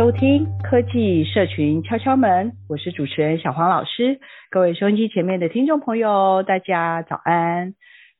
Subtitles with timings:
[0.00, 4.18] 收听科技社群敲敲门，我是主持人小黄老师。
[4.50, 7.74] 各位收音机前面的听众朋友，大家早安。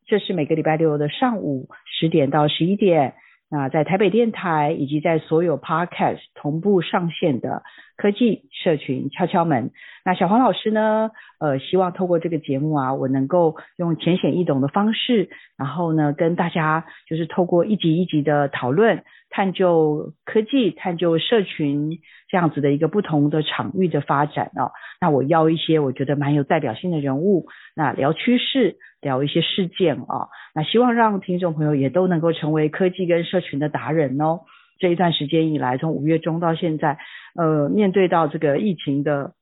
[0.07, 3.15] 这是每个礼拜六的上午十点到十一点，
[3.51, 7.63] 那在台北电台以及在所有 Podcast 同步上线的
[7.97, 9.71] 科技社群敲敲门。
[10.05, 21.99] 那小黄老师呢，呃，希望透过这个节目啊，我能够用浅显易懂的方式，然后呢，跟大家就是透过一集一集的讨论，探究科技，探究社群。
[22.33, 34.43] 这样子的一个不同的场域的发展哦，那我邀一些我觉得蛮有代表性的人物，那聊趋势，聊一些事件哦，那希望让听众朋友也都能够成为科技跟社群的达人哦。
[34.79, 36.99] 这一段时间以来，从五月中到现在，
[37.35, 39.33] 呃，面对到这个疫情的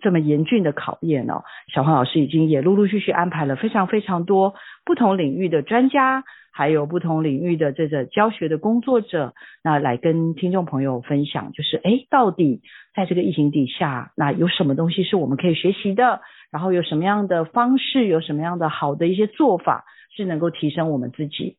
[0.00, 1.42] 这么严峻的考验哦，
[1.74, 6.22] 小黄老师已经也陆陆续续安排了非常非常多不同领域的专家。
[6.52, 12.62] 还有不同领域的这个教学的工作者，那来跟听众朋友分享，就是诶，到底
[12.94, 16.20] 在这个疫情底下，那有什么东西是我们可以学习的？
[16.50, 19.84] 然后有什么样的方式，有什么样的好的一些做法，
[20.16, 21.56] 是能够提升我们自己？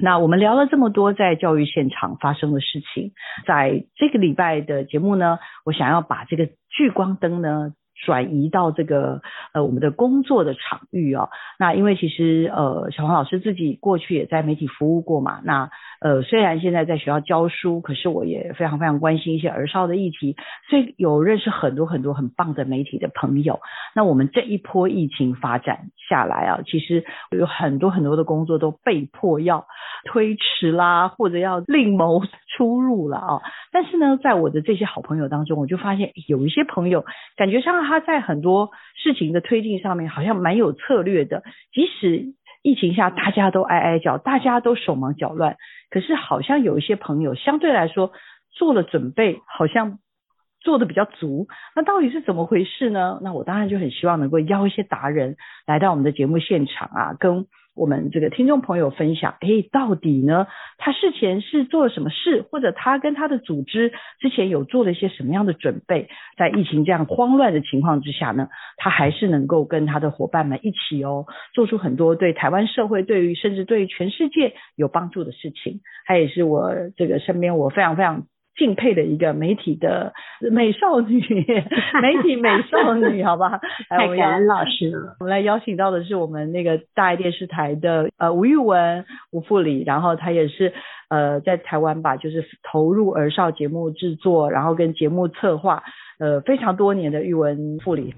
[0.00, 3.12] 那我们聊了这么多在教育现场发生的事情，
[3.46, 7.72] 在这个礼拜的节目呢，我想要把这个聚光灯呢。
[7.94, 9.20] 转移到这个
[9.52, 15.70] 呃我们的工作的场域哦，那因为其实呃小黄老师自己过去也在媒体服务过嘛，那
[16.00, 20.36] 呃虽然现在在学校教书，可是我也非常非常关心一些儿少的议题，
[20.70, 23.60] 所以有认识很多很多很棒的媒体的朋友。
[23.94, 29.66] 那我们这一波疫情发展下来啊，其实有很多很多的工作都被迫要
[30.06, 32.22] 推迟啦，或者要另谋
[32.56, 33.42] 出路了啊。
[33.70, 37.04] 但是呢，在我的这些好朋友当中，我就发现有一些朋友
[37.36, 37.81] 感觉上。
[37.84, 45.56] 他在很多事情的推进上面好像蛮有策略的，即使疫情下大家都哀哀叫，大家都手忙脚乱，
[45.90, 48.12] 可是好像有一些朋友相对来说
[48.50, 49.98] 做了准备，好像
[50.60, 51.48] 做的比较足。
[51.74, 53.18] 那到底是怎么回事呢？
[53.22, 57.46] 那我当然就很希望能够邀一些达人来到我们的节目现场啊，跟。
[57.74, 60.46] 我们这个听众朋友分享，哎，到底呢，
[60.78, 75.80] 他事前是做了什么事，或者他跟他的组织之前有做了一些什么样的准备，在疫情这样慌乱的情况之下呢，他还是能够跟他的伙伴们一起哦，做出很多对台湾社会，对于甚至对于全世界有帮助的事情。
[76.04, 78.26] 他也是我这个身边我非常非常。
[78.56, 80.12] 敬佩的一个媒体的
[80.50, 81.20] 美少女，
[82.02, 83.60] 媒体美少女，好吧？
[83.88, 85.16] 太感恩老师了。
[85.20, 90.72] 我们来邀请到的是我们那个大爱电视台的呃吴玉文吴富理，然后他也是
[91.08, 95.82] 呃在台湾吧，就是投入儿少节目制作，然后跟节目策划
[96.18, 98.14] 呃非常多年的玉文副理。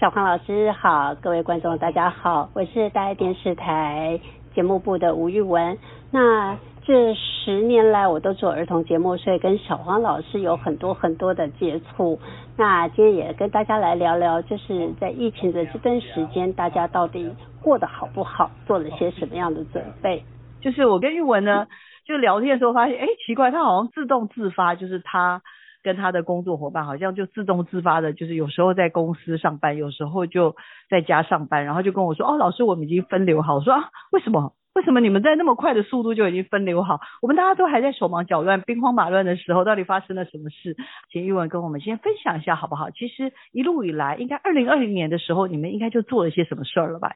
[0.00, 4.20] 小黄老师好，各位观众大家好，我是大爱电视台
[4.54, 5.78] 节目部的吴玉文。
[6.10, 12.16] 那这十年来，我都做儿童节目，所以跟小黄老师有很多很多的接触。
[12.56, 17.28] 那今天也跟大家来聊聊，就是在疫情的这段时间，大家到底
[17.60, 20.22] 过得好不好，做了些什么样的准备？
[20.60, 21.66] 就是我跟玉文呢，
[22.06, 25.42] 就聊天的时候发现，哎，奇怪，他好像自动自发，就是他
[25.82, 30.54] 跟他的工作伙伴好像就自动自发的，就是有时候在公司上班，有时候就
[30.88, 33.56] 在家上班，然后就跟我说，哦，老师，我们已经分流好。
[33.56, 34.52] 我说啊，为什么？
[34.76, 37.00] 为什么你们在那么快的速度就已经分流好？
[37.22, 40.76] 我们大家都还在手忙脚乱、兵荒马乱的时候，到底发生了什么事？
[41.10, 42.90] 请玉文跟我们先分享一下好不好？
[42.90, 47.12] 其实一路以来，应该二零二零年的时候，你们应该就做了些什么事儿了吧？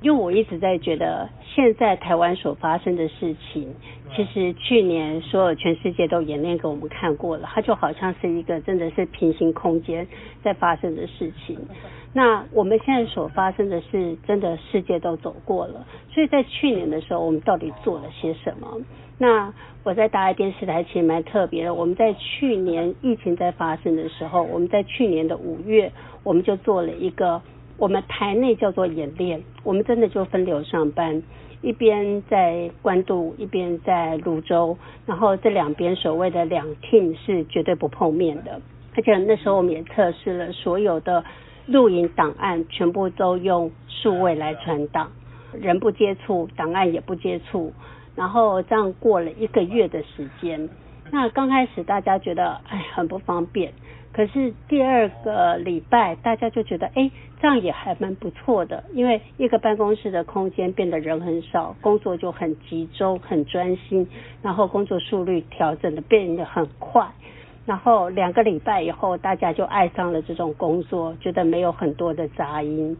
[0.00, 3.72] 因为我一直在觉得，现在台湾所发生的事情，
[4.12, 10.04] 其实去年所有全世界都演练给我们看过了，它就好像是一个真的是平行空间
[10.42, 11.56] 在发生的事情。
[12.12, 15.86] 那我们现在所发生的是，真的世界都走过了。
[16.10, 18.68] 所以在去年的时候，我们到底做了些什么？
[19.18, 25.92] 那我在大爱电视台其实蛮特别的，我们在去年疫情在发生的时候，我们在去年的五月，
[26.24, 27.40] 我们就做了一个。
[27.82, 31.20] 我们台内叫做演练，我们真的就分流上班，
[31.62, 38.60] 一边在关渡，一边在芦洲，然后这两边所谓的两 team 是绝对不碰面的，
[38.94, 41.24] 而且那时候我们也测试了所有的
[41.66, 45.10] 录影档案，全部都用数位来传档，
[45.52, 47.72] 人不接触，档案也不接触，
[48.14, 50.68] 然后这样过了一个月的时间，
[51.10, 53.72] 那刚开始大家觉得哎很不方便。
[54.12, 57.10] 可是第二个礼拜，大家就觉得，哎，
[57.40, 64.06] 这样也还蛮不错的，因为一个办公室的空间变得人很少，工作就很集中、很专心，
[64.42, 67.06] 然后工作速率调整的变得很快，
[67.64, 72.96] 然后两个礼拜以后，大家就爱上了这种工作，觉得没有很多的杂音。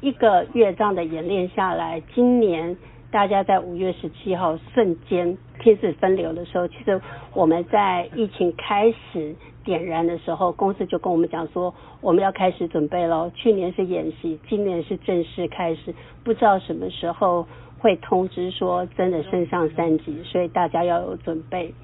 [0.00, 2.76] 一个月这样的演练下来，今年
[3.10, 7.00] 大家在五月十七号瞬间天时分流的时候，其实
[7.34, 9.34] 我们在疫情开始。
[9.66, 13.28] 点燃的时候，公司就跟我们讲说，我们要开始准备了。
[13.34, 15.92] 去年是演习，今年是正式开始，
[16.22, 17.44] 不知道什么时候
[17.80, 21.74] 会通知说真的升上三级，所以大家要有准备。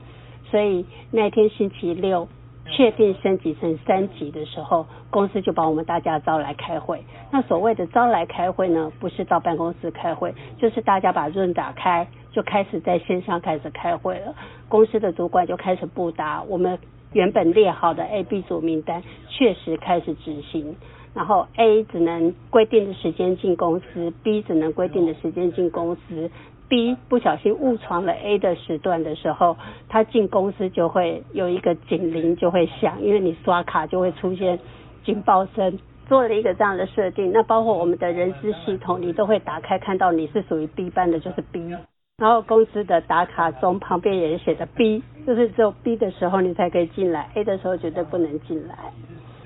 [0.49, 2.29] 所以那天星期六
[2.73, 7.05] 确定升级成三级的时候，公司就把我们大家招来开会。
[7.31, 14.35] 那所谓的招来开会呢，不是到办公室开会，就是大家把 Zoom 打开，就开始在线上开始开会了。
[14.69, 16.79] 公司的主管就开始布达我们。
[17.13, 20.75] 原本列好的 A、B 组名单确实开始执行，
[21.13, 26.31] 然后 A 只能规定的时间进公司，B 只能规定的时间进公司。
[26.73, 29.59] B 不小心误闯了 A 的时段的时候，
[29.91, 34.59] 他进公司就会有一个警铃就会响，因为你刷卡就会出现
[35.05, 35.79] 警报声。
[36.09, 41.77] 做了一个这样的设定，那包括我们的人资系统，你都会打开看到你是属于 B 班的，就是 B。
[42.17, 48.79] 然后公司的打卡钟旁边也写着 B，就是只有 B 的时候你才可以进来，A 的时候绝对不能进来。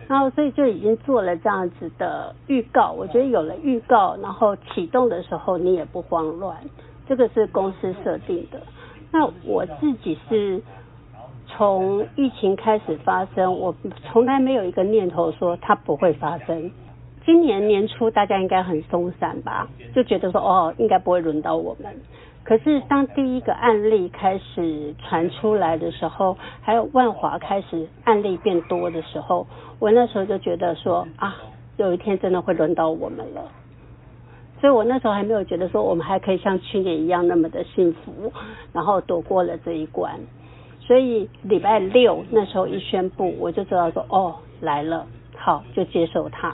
[0.07, 6.57] 然后所以就已经做了这样子的预告，我觉得有了预告，然后启动的时候你也不慌乱，
[7.09, 8.61] 这个是公司设定的。
[9.13, 10.61] 那我自己是
[11.47, 13.75] 从疫情开始发生，我
[14.05, 16.71] 从来没有一个念头说它不会发生。
[17.25, 21.93] 今年年初大家应该很松散吧，就觉得说哦，应该不会轮到我们。
[22.45, 29.45] 可是当第一个案例开始传出来的时候，还有万华开始案例变多的时候，
[29.81, 31.37] 我那时候就觉得说啊，
[31.77, 33.51] 有一天真的会轮到我们了。
[34.67, 38.33] 所以我那时候还没有觉得说我们还可以像去年一样那么的幸福，
[38.73, 40.19] 然后躲过了这一关。
[40.81, 46.53] 所以礼拜六那时候一宣布，我就知道说哦，来了，好，就接受他，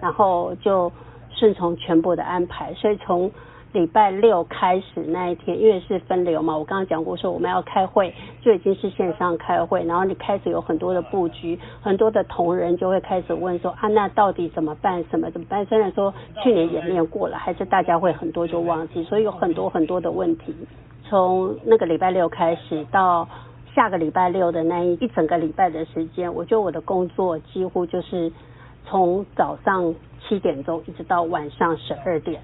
[0.00, 0.90] 然后就
[1.28, 2.72] 顺从全部的安排。
[2.72, 3.30] 所以从
[3.76, 15.04] 礼拜六开始那一天，因为是分流嘛，我刚刚讲过说我们要开会，就已经是线上开会，然后你开始有很多的布局，很多的同仁就会开始问说啊，那到底怎么办？
[15.10, 15.62] 什么怎么办？
[15.66, 16.12] 虽然说
[16.42, 20.54] 去年演练过了，还是大家会很多就忘记，所以有很多很多的问题。
[21.04, 23.28] 从那个礼拜六开始到
[23.74, 28.32] 下个礼拜六的那一一整个礼拜的时间，我觉得我的工作几乎就是
[28.86, 29.94] 从早上
[30.26, 32.40] 七点钟一直到晚上十二点。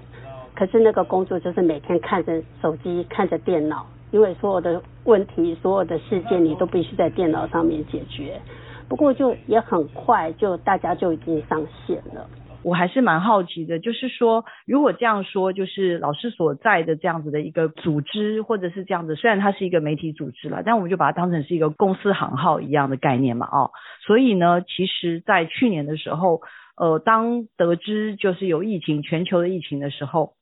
[0.55, 8.39] 可是那个工作就是每天看着手机，看着电脑，因为所有的问题、所有的事件，你都必须在电脑上面解决。
[8.87, 12.29] 不过就也很快，就大家就已经上线了。
[12.61, 23.71] 我还是蛮好奇的，就是说，如果这样说，就是老师所在的这样子的一个组织，或者是这样子，虽然它是一个媒体组织了，但我们就把它当成是一个公司行号一样的概念嘛，哦，
[24.05, 26.41] 所以呢，其实，在去年的时候，
[26.77, 30.33] 呃，当得知就是有疫情，全球的疫情的时候。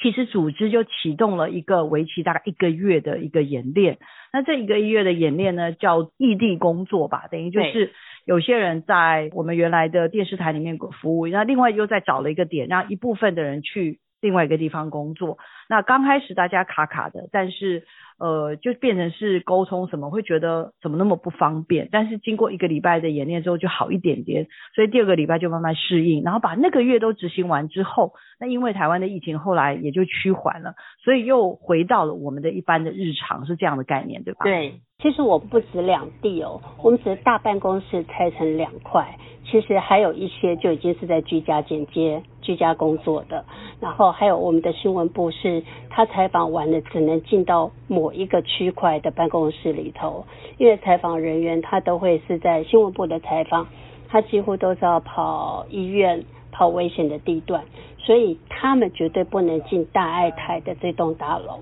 [0.00, 3.98] 其实组织就启动了一个为期大概一个月的一个演练，
[4.32, 7.92] 那这一个月的演练呢，叫异地工作吧，等于就是
[8.26, 15.38] 有些人在我们原来的电视台里面服务，那另外又再找了一个点，让一部分的人去另外一个地方工作。
[15.68, 17.84] 那刚开始大家卡卡的，但是。
[18.16, 21.88] 呃，就变成是沟通什么，会觉得怎么那么不方便。
[21.90, 24.46] 但是经过一个礼拜的演练之后，就好一点点。
[24.72, 34.44] 所以第二个礼拜就慢慢适应，然后把那个月都执行完之后，那因为台湾的疫情后来也就趋缓了，所以又回到了我们的一般的日常，是这样的概念，对吧？
[34.44, 43.44] 对，其实我不止两地哦，我们只是大办公室拆成两块，其实还有一些就已经是在居家剪接居家工作的。
[43.80, 50.24] 然后还有我们的新闻部是，他采访完了只能进到某一个区块的办公室里头，
[50.58, 53.66] 因为采访人员他都会是在新闻部的采访，
[54.08, 57.64] 他几乎都是要跑医院、跑危险的地段，
[57.98, 61.58] 所以他们绝对不能进大爱台的这栋大楼，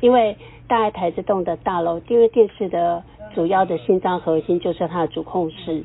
[0.00, 0.36] 因为
[0.68, 3.02] 大爱台这栋的大楼，因为电视的
[3.34, 5.84] 主要的心脏核心就是它的主控室。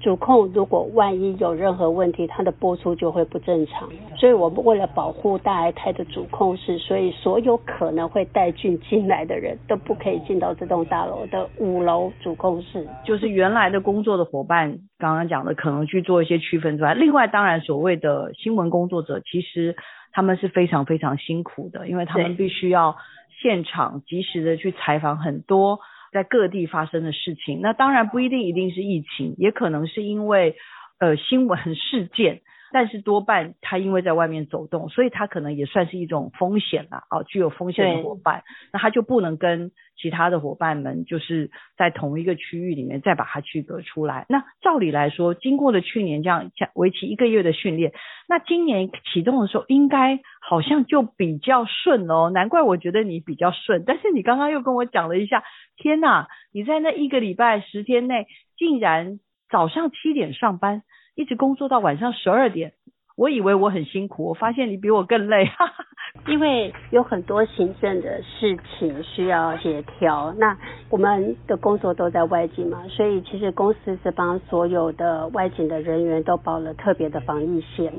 [0.00, 3.88] 主控如果万一有任何问题，它的播出就会不正常。
[4.16, 12.86] 所以我们为了保护大爱台的主控室，所以所有可能会带菌进来的人都不可以进到这栋大楼的五楼主控室。
[13.04, 19.74] 就是原来的工作的伙伴，刚刚讲的可能去做一些区分之外，另外当然所谓的新闻工作者，其实
[20.12, 22.96] 他们是非常非常辛苦的，因为他们必须要
[23.42, 25.80] 现场及时的去采访很多。
[26.16, 30.56] 在各地发生的事情，那当然不一定一定是疫情，也可能是因为
[30.98, 32.40] 呃新闻事件。
[32.72, 38.42] 但是多半他因为在外面走动，所以他可能也算是一种风险了啊，具有风险的伙伴，
[38.72, 44.26] 那他就不能跟其他的伙伴们就是在同一个区域里面再把它区隔出来。
[44.28, 47.92] 那照理来说，经过了去年这样为期一个月的训练，
[48.28, 53.84] 那今年启动的时候应该好像就比较顺哦，难怪我觉得你比较顺。
[53.86, 55.42] 但是你刚刚又跟我讲了一下，
[55.76, 58.26] 天呐，你在那一个礼拜十天内
[58.58, 59.18] 竟然
[59.48, 60.82] 早上七点上班。
[61.16, 62.72] 一直工作到晚上十二点，
[63.16, 65.84] 我以为我很辛苦，我发现你比我更累，哈哈。
[66.28, 70.32] 因为有很多行政的事情需要协调。
[70.38, 70.56] 那
[70.90, 77.92] 我们的工作都在外景嘛，所以其实公司是帮所有的外景的人员都包了特别的防疫线，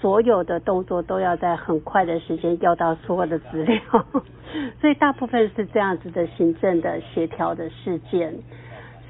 [0.00, 3.80] 所有的动作都要在很快的时间调到所有的资料，
[4.80, 8.34] 所以大部分是这样子的行政的协调的事件。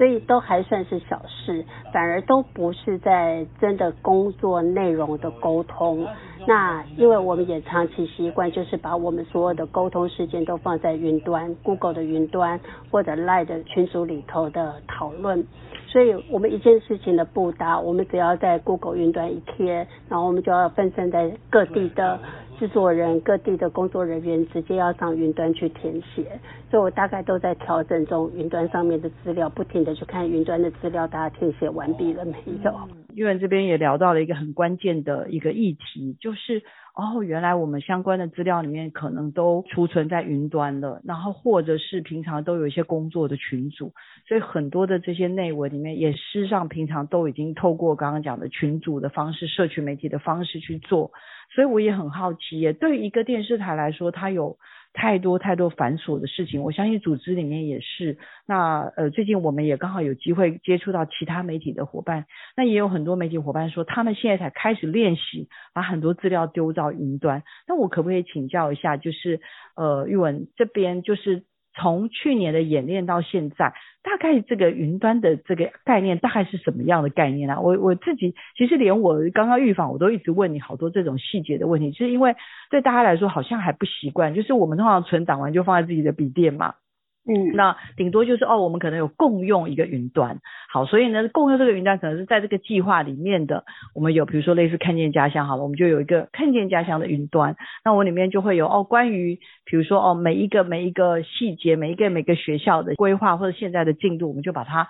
[0.00, 6.06] 所以都还算是小事，反而都不是在真的工作内容的沟通。
[6.46, 12.58] 那因为我们也长期习惯，就是把我们所有的沟通时间都放在云端，Google 的云端
[12.90, 15.46] 或者 Line 的群组里头的讨论。
[15.86, 22.18] 所以我们一件事情的布达，我们只要在 Google 云端一贴，然后我们就要分散在各地的。
[22.60, 26.38] 制作人、各地的工作人员直接要上云端去填写，
[26.70, 32.74] 所以我大概都在调整中，云端上面的资料不停的去看云端的资料，大家填写完毕了没有？
[33.14, 36.62] 玉文这边也聊到了一个很关键的一个议题，就是
[36.94, 43.92] 哦，原来我们相关的资料里面可能都储存在云端了，然后或者是平常都有一些工作的群组，
[44.26, 51.12] 所以很多的这些内文里面也事实上平常都已经透过刚刚讲的群组的方式、社区媒体的方式去做。
[51.52, 54.56] 所以我也很好奇耶，对一个电视台来说，它有
[54.92, 56.62] 太多太多繁琐的事情。
[56.62, 58.18] 我相信组织里面也是。
[58.46, 67.42] 那呃，最近我们也刚好有机会接触到其他媒体的伙伴，那也有很多媒体伙伴说，他们现在才开始练习把很多资料丢到云端。
[67.68, 69.40] 那我可不可以请教一下，就是
[69.76, 71.44] 呃，玉文这边就是。
[71.80, 73.72] 从去年的演练到现在，
[74.02, 77.58] 大概这个云端的这个概念大概是什么样的概念呢？
[77.60, 82.36] 我我自己其实连我刚刚预防我都一直问你好多这种细节的问题，就是因为
[82.70, 86.74] 对大家来说好像还不习惯，就是我们通常存档完就放在自己的笔电嘛。
[87.28, 90.38] 嗯，那顶多就是哦，我们可能有共用一个云端，
[90.72, 93.64] 好，所以呢，共用这个云端可能是在这个计划里面的。
[93.94, 104.88] 我们有比如说类似看见家乡，好了，我们就有一个看见家乡的云端，那我里面就会有哦，关于比如说哦，每一个每一个细节，每一个每个学校的规划或者现在的进度，我们就把它。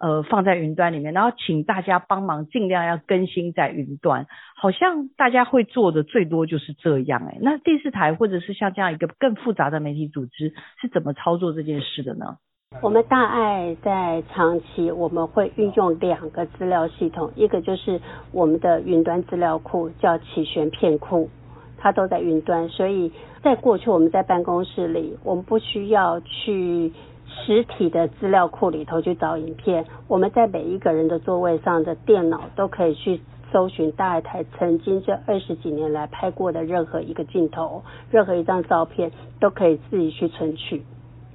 [0.00, 4.26] 呃，放在云端里面，然后请大家帮忙，尽量要更新在云端。
[4.56, 12.38] 好像大家会做的最多就是这样诶，那电视台或者是像这样一个更复杂的媒体组织是怎么操作这件事的呢？
[12.80, 18.00] 我们大爱在长期我们会运用两个资料系统，一个就是
[18.32, 21.28] 我们的云端资料库叫启璇片库，
[21.76, 26.90] 它都在云端，所以在过去我们在办公室里，我们不需要去。
[27.30, 33.20] 实体的资料库里头去找影片，我们在每一个人的座位上的电脑都可以去
[33.52, 39.10] 搜寻大爱台曾经这二十几年来拍过的任何一个镜头，任何一张照片
[39.40, 40.82] 都可以自己去存取。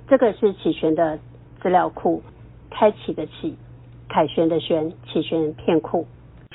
[0.07, 1.17] 这个是启璇的
[1.61, 2.21] 资料库，
[2.69, 3.57] 开启的启，
[4.07, 6.05] 凯旋的旋，启璇片库。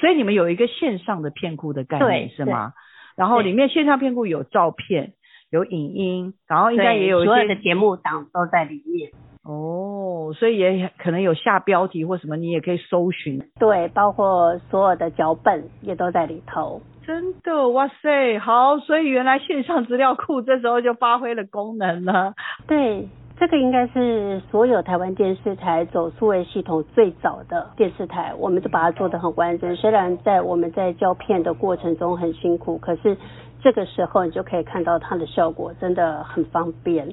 [0.01, 2.73] 所以你们有一个线上的片库的概念是吗？
[3.17, 5.13] 然后里面线上片库有照片，
[5.51, 9.11] 有影音，然后应该也有一些所有的节目档都在里面。
[9.51, 13.43] 哦，所以也可能有下标题或什么，你也可以搜寻。
[13.59, 16.81] 对，包括所有的脚本也都在里头。
[17.05, 22.35] 真的，哇塞，好，所以原来线上资料库这时候就发挥了功能了。
[22.69, 23.09] 对，
[23.41, 29.75] 这个应该是所有台湾电视台走数位系统最早的电视台，我们就把它做得很完整。
[29.75, 33.17] 虽然在我们在胶片的过程中很辛苦，可是
[33.61, 37.13] 这个时候你就可以看到它的效果真的很方便。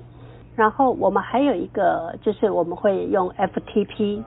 [0.57, 4.23] 然后我们还有一个就是我们会用 FTP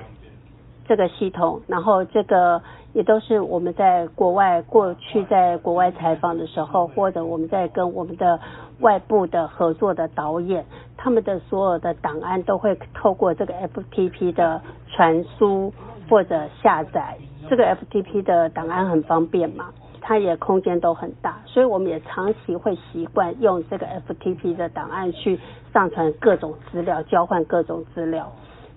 [0.87, 8.39] 这个系统，然后这个也都是我们在国外过去在国外采访的时候，或者我们在跟我们的
[8.79, 10.65] 外部的合作的导演，
[10.97, 15.73] 他们的所有的档案都会透过这个 FTP 的传输
[16.09, 17.19] 或者下载。
[17.49, 19.71] 这个 FTP 的档案很方便嘛，
[20.01, 25.39] 它也空间都很大，所以我们也长期会习惯用这个 FTP 的档案去
[25.73, 28.31] 上传各种资料，交换各种资料。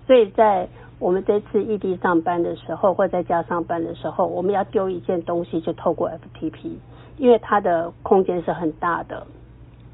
[0.06, 6.72] 所以在我们这次异地上班的时候，或在家上班的时候，我们要丢一件东西就透过 FTP，
[7.16, 9.26] 因为它的空间是很大的。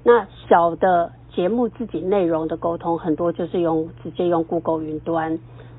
[0.02, 5.38] 那小的节目自己内容的沟通，很多就是用直接用 Google 云端，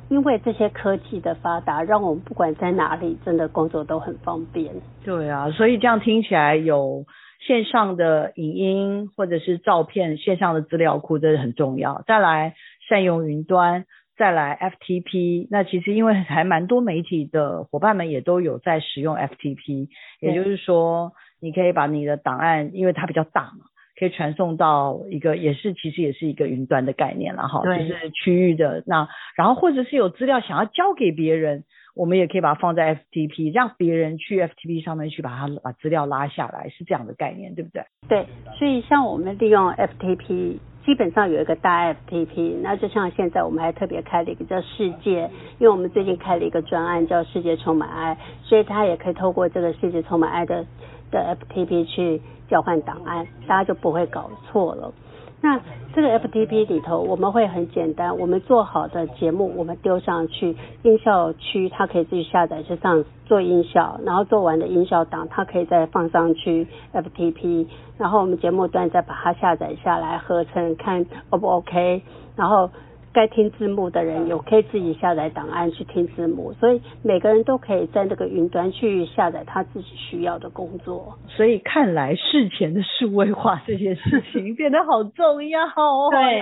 [0.10, 4.74] 因为这些科技的发达，让我们不管在哪里，真的工作都很方便。
[5.04, 7.04] 对啊，所以这样听起来，有
[7.46, 12.04] 线上的影音或者是照片，线上的资料库，这是很重要。
[12.08, 12.56] 再来
[12.88, 13.86] 善用云端，
[14.18, 15.48] 再来 FTP。
[15.50, 23.66] 那其实因为还蛮多媒体的伙伴们也都有在使用 FTP，也就是说，你可以把你的档案，因为它比较大嘛。
[24.00, 37.84] 可以传送到一个，也是其实也是一个云端的概念了哈，就是区域的那，然后或者是有资料想要交给别人，我们也可以把它放在 FTP，让别人去 FTP 上面去把它把资料拉下来，是这样的概念，对不对？
[38.08, 38.26] 对，
[38.58, 45.30] 所以像我们利用 FTP，基本上有一个大 FTP，那就像现在我们还特别开了一个叫世界，
[45.60, 50.66] 因为我们最近开了一个专案叫世界充满爱，所以它也可以透过这个世界充满爱的
[51.12, 52.22] 的 FTP 去。
[52.52, 54.94] 交换档案，大家就不会搞错了。
[55.42, 55.60] 那
[55.94, 67.66] 这个 FTP 里头，我们会很简单，我们做好的节目，我们丢上去音效区，它可以自己下载去上做音效，然后做完的音效档，它可以再放上去 FTP，
[67.98, 72.04] 然后我们节目端再把它下载下来合成，看 O 不 OK，
[72.36, 72.70] 然后。
[73.14, 81.18] 该听字幕的人有可以自己下载档案去听字幕，所以每个人都可以在那个云端去下载他自己需要的工作。
[81.28, 86.10] 所以看来事前的数位化这件事情变得好重要哦。
[86.12, 86.40] 对，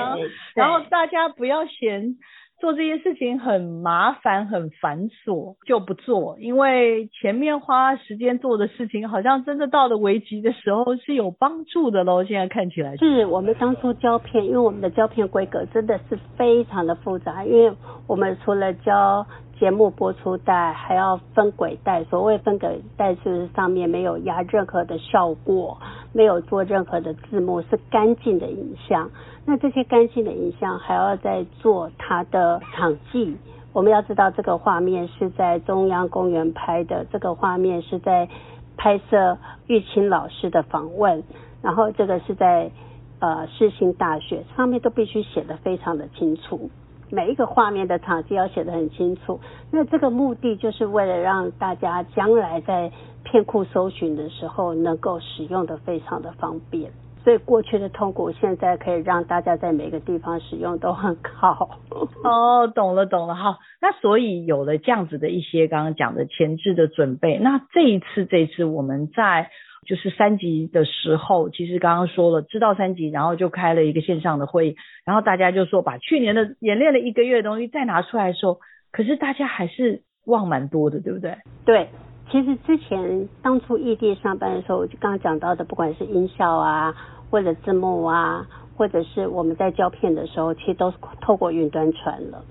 [0.56, 2.16] 然后大家不要嫌。
[2.60, 6.38] 做这些事情很麻烦、很繁琐，就不做。
[6.40, 12.24] 因为前面花时间做的事情，好像真的到了危急的时候是有帮助的喽。
[12.24, 17.74] 现在看起来是我们当初胶片，因为我们的胶片规格真的是非常的复杂，因为
[18.07, 19.25] 我们除了胶。
[19.60, 25.77] 节目播出带还要分轨带，所谓分轨带是上面没有压任何的效果，
[26.11, 29.09] 没有做任何的字幕，是干净的影像。
[29.45, 33.37] 那这些干净的影像还要再做它的场记。
[33.72, 38.27] 我们要知道这个画面是在中央公园拍的，这个画面是在
[38.77, 41.24] 拍摄玉清老师的访问，
[41.61, 42.72] 然后这个是在
[43.19, 46.69] 呃世新大学，上面都必须写得非常的清楚。
[47.11, 49.39] 每一个画面的场景要写得很清楚，
[49.72, 52.91] 那这个目的就是为了让大家将来在
[53.24, 56.91] 片库搜寻的时候能够使用的非常的方便。
[57.24, 61.79] 所以过去的痛苦现在可以让大家在每个地方使用都很好。
[62.24, 69.50] 哦，懂了懂了，好，那所以有了这样子的一些刚刚讲的前置的准备，那这一次这一次我们在。
[69.87, 78.59] 就是三级的时候，其实刚刚说了，知道三级，然后就开了一个线上的会议，然后大家就说把去年的演练了一个月的东西再拿出来的时候，
[78.92, 81.37] 可是大家还是忘蛮多的，对不对？
[81.65, 81.87] 对，
[82.29, 86.94] 其实之前当初异地上班的时候，我就刚刚讲到的，不管是音效啊，
[87.31, 92.44] 或者字幕啊，或者是我们在胶片的时候，其实都是透过云端传了。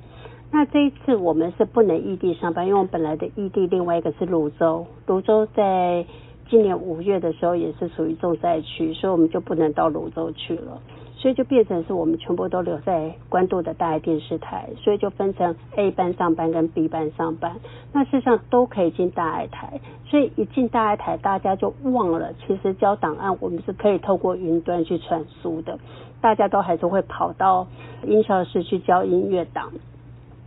[0.51, 6.05] 那这一次我们是不能异地上班，因为我们本来的异地另外一个是芦洲，芦洲在。
[6.51, 10.81] 今年五月的时候也是属于重灾区，所以我们就不能到芦洲去了，
[11.15, 17.57] 所以就变成是我们全部都留在关渡的大爱电视台，所以就分成 A 班上班跟 B 班上班。
[17.93, 25.79] 那事实上都可以进大爱台，所以一进大爱台，大家就忘了其实交档案我们是可以透过云端去传输的，
[26.23, 27.67] 大家都还是会跑到
[28.07, 29.71] 音效室去交音乐档。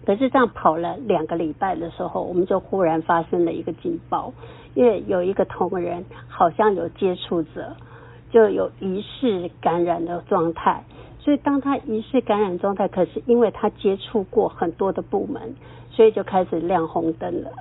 [0.05, 4.33] 可是这样跑了两个礼拜的时候，我们就忽然发生了一个警报。
[4.73, 7.75] 因为有一个同仁好像有接触者，
[8.31, 10.83] 就有疑似感染的状态，
[11.19, 15.55] 所以当他疑似感染状态，可是因为他接触过很多的部门，
[15.89, 17.51] 所以就开始亮红灯了。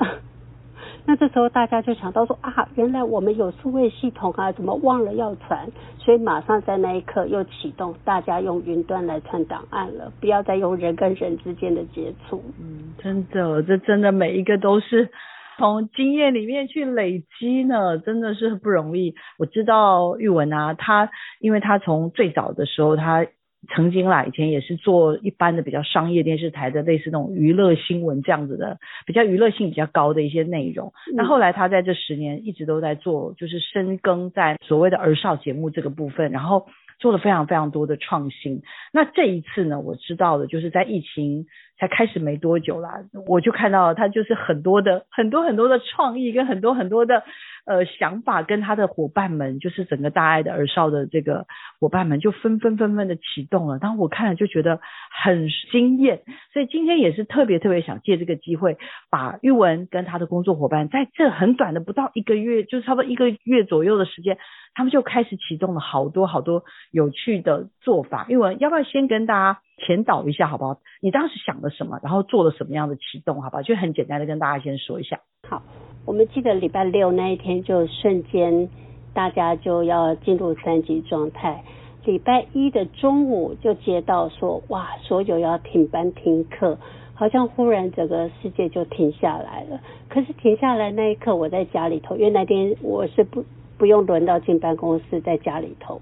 [1.07, 5.69] 那这时候大家就想到说啊，原来我们有数位系统啊，怎么忘了要传？
[5.99, 12.43] 所以马上在那一刻又启动，大家用云端来传档案了，不要再用人跟人之间的接触。
[12.61, 15.11] 嗯，真的，这真的每一个都是
[15.59, 19.15] 从经验里面去累积呢，真的是不容易。
[19.39, 21.11] 我知道玉文啊，他
[21.41, 23.27] 因为他从最早的时候他。
[23.69, 30.93] 曾经啦，以前也是做一般的比较商业电视台的类似那种娱乐新闻这样子的，比较娱乐性比较高的一些内容。
[31.15, 36.67] 那、嗯、后来他在这十年一直都在做，就是深耕在所谓的儿少节目这个部分，然后
[36.99, 38.63] 做了非常非常多的创新。
[38.93, 41.47] 那这一次呢，我知道的就是在疫情
[41.81, 47.25] 才开始没多久啦，我就看到他就是很多的很多很多的创意跟很多很多的。
[47.67, 51.47] 呃，想法跟他的伙伴们，就是整个大爱的儿少的这个
[51.79, 53.79] 伙伴们，就纷纷纷纷的启动了。
[53.79, 54.81] 当我看了就觉得
[55.23, 58.79] 很惊艳，所以今天也是特别特别想借这个机会，
[59.11, 64.39] 把玉文跟他的工作伙伴，在这很短的不到一个月，就差不多一个月左右的时间，
[64.75, 68.25] 他们就开始启动了好多好多有趣的做法。
[68.31, 70.79] 玉文，要不要先跟大家前导一下，好不好？
[71.01, 73.63] 你当时想了什么，然后做了什么样的启动，好不好？
[73.63, 75.21] 就很简单的跟大家先说一下。
[75.49, 75.63] 好。
[76.07, 78.71] 我们记得礼拜六那一天就瞬间，
[79.13, 81.63] 大家就要进入三级状态。
[82.07, 86.79] 礼拜一的中午就接到说，哇，所有要停班停课，
[87.15, 89.79] 好像忽然整个世界就停下来了。
[90.09, 93.45] 可是停下来那一刻，我在家里头，因为那天我是不
[93.77, 96.01] 不用轮到进办公室，在家里头，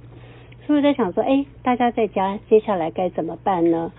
[0.69, 3.91] 所以我在想说，哎，大家在家接下来该怎么办呢？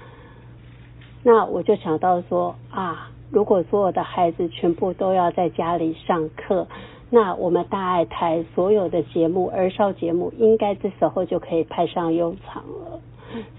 [1.23, 3.09] 那我就想到说啊。
[3.31, 6.67] 如果所有的孩子全部都要在家里上课，
[7.11, 12.99] 那我们大爱台所有的节目、儿少节目，应该这时候就可以派上用场了。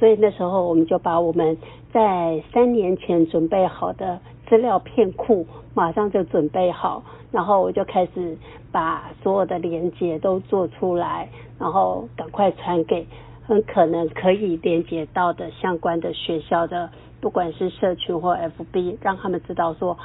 [0.01, 1.57] 所以那时候我们就把我们
[1.93, 4.19] 在三年前准备好的
[4.51, 8.37] 资料片库，马上就准备好，然后我就开始
[8.73, 13.07] 把所有的连接都做出来，然后赶快传给
[13.47, 16.91] 很可能可以连接到的相关的学校的。
[17.21, 19.97] 不管是社群或 FB，让他们知道说，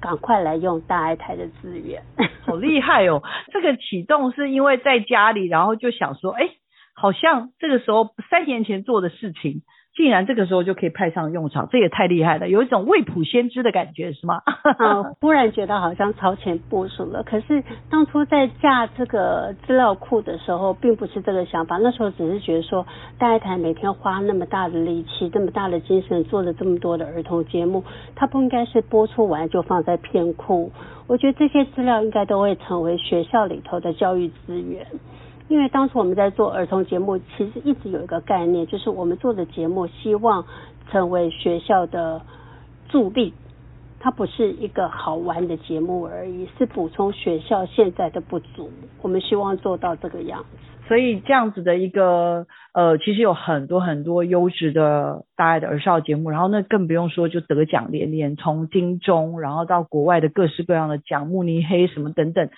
[0.00, 2.02] 赶快来用大爱台的资源，
[2.44, 3.22] 好厉害哦！
[3.52, 6.50] 这个启动是因为在家里，然后就想说，哎，
[6.94, 9.62] 好像这个时候三年前做的事情。
[9.94, 14.42] 竟然这个时候就可以派上用场，这也太厉害了，有一种未卜先知的感觉，是吗？
[14.78, 17.22] 嗯， 忽然觉得好像超前部署了。
[17.22, 21.76] 可是当初在架这个资料库的时候，并不是这个想法。
[21.76, 22.84] 那时候只是觉得说，
[23.18, 27.84] 大爱台每天花那么大的力气、这么大的精神做了这么多的儿童节目，
[28.16, 30.72] 它不应该是播出完就放在片库。
[31.06, 34.84] 我觉得这些资料应该都会成为学校里头的教育资源。
[35.48, 40.44] 因为当初我们在做儿童节目，其实一直有一个概念，就是我们做的节目希望
[40.90, 42.22] 成为学校的
[42.88, 43.34] 助力，
[44.00, 48.70] 它不是一个好玩的节目而已，是补充学校现在的不足。
[49.02, 50.58] 我们希望做到这个样子。
[50.88, 62.48] 所以这样子的一个呃，其实有很多很多优质的大爱的儿少节目，然后那更不用说就得奖连连，从金钟然后到国外的各式各样的奖，慕尼黑什么等等，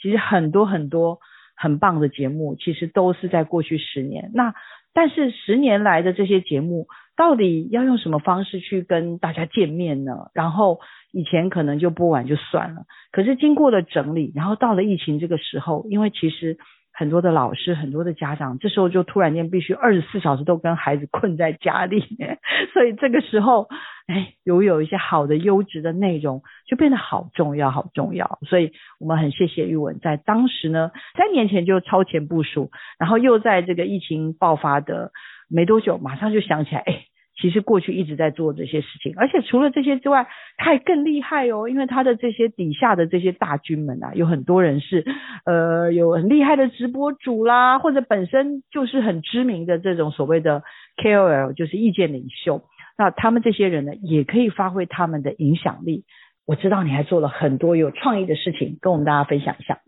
[0.00, 1.18] 其实很多很多。
[1.56, 4.30] 很棒的节目，其实都是在过去十年。
[4.34, 4.54] 那
[4.94, 10.30] 但是十年来的这些节目，到底要用什么方式去跟大家见面呢？
[10.34, 10.80] 然后
[11.12, 16.58] 以前可能就播完就算了，可是经过了整理，然后到了疫情这个时候，因为其实。
[16.98, 22.38] 很多的老师，很多的家长，这时候就突然间必须二十四小时都跟孩子困在家里面，
[22.72, 23.68] 所以这个时候，
[24.06, 28.38] 哎，有有一些好的优质的内容就变得好重要，好重要。
[28.48, 35.12] 所以我们很谢谢玉文，在当时呢，三年前就超前部署，然后又在这个疫情爆发的
[35.50, 37.04] 没多久，马上就想起来，哎。
[37.40, 45.04] 其实过去一直在做这些事情，而且除了这些之外，他还更厉害哦，因为他的这些底下的这些大军们啊，有很多人是
[45.44, 50.62] 呃有很厉害的直播主啦，或者本身就是很知名的这种所谓的
[50.96, 52.62] KOL，就是意见领袖。
[52.96, 56.04] 那他们这些人呢，也可以发挥他们的影响力。
[56.46, 59.80] 我知道你还做了很多有创意的事情，跟我们大家分享一下。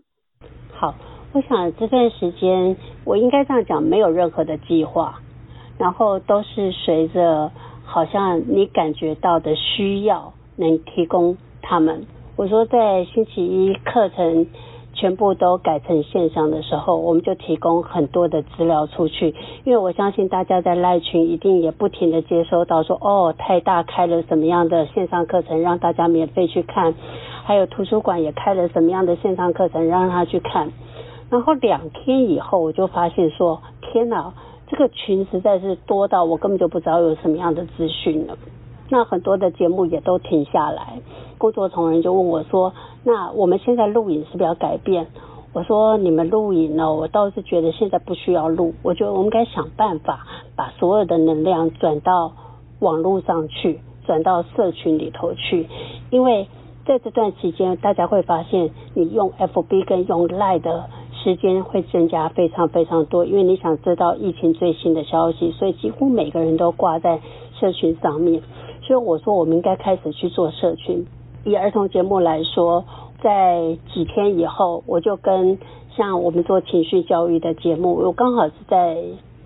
[0.70, 0.94] 好，
[1.32, 5.18] 我想这段时间我应该这样讲，没有任何的计划。
[5.78, 7.50] 然后都是随着
[7.84, 12.04] 好像你感觉到的需要，能提供他们。
[12.36, 14.46] 我说在星期一课程
[14.94, 26.94] 全部都改成线上的时候，我们就提供很多的资料出去，因为我相信大家在赖群一定也不停的接收到说，哦，太大开了什么样的线上课程让大家免费去看，
[27.44, 30.72] 还有图书馆也开了什么样的线上课程让他去看。
[31.30, 34.32] 然后两天以后，我就发现说，天哪！
[34.70, 38.36] 这个群实在是多到我根本就不知道有什么样的资讯了。
[38.90, 41.00] 那很多的节目也都停下来。
[41.36, 42.72] 工作同仁就问我说
[43.04, 45.06] ：“那我们现在录影是不是要改变？
[45.52, 48.74] 我说你们录影呢，我倒是觉得现在不需要录。
[48.82, 52.32] 我觉得我们该想办法把所有的能量转到
[52.80, 55.66] 网络上去，转到社群里头去。
[56.10, 56.46] 因为
[56.84, 60.88] 在这段期间，大家会发现你用 FB 跟用 Line 的
[61.22, 67.20] 时间会增加非常非常多，因为你想知道疫情最新的消息，所以几乎每个人都挂在
[67.58, 68.42] 社群上面。
[68.82, 71.06] 所以我说我们应该开始去做社群。
[71.44, 72.84] 以儿童节目来说。
[73.20, 75.58] 在几天以后，我就跟
[75.96, 78.96] 像我们做情绪教育的节目，我刚好是在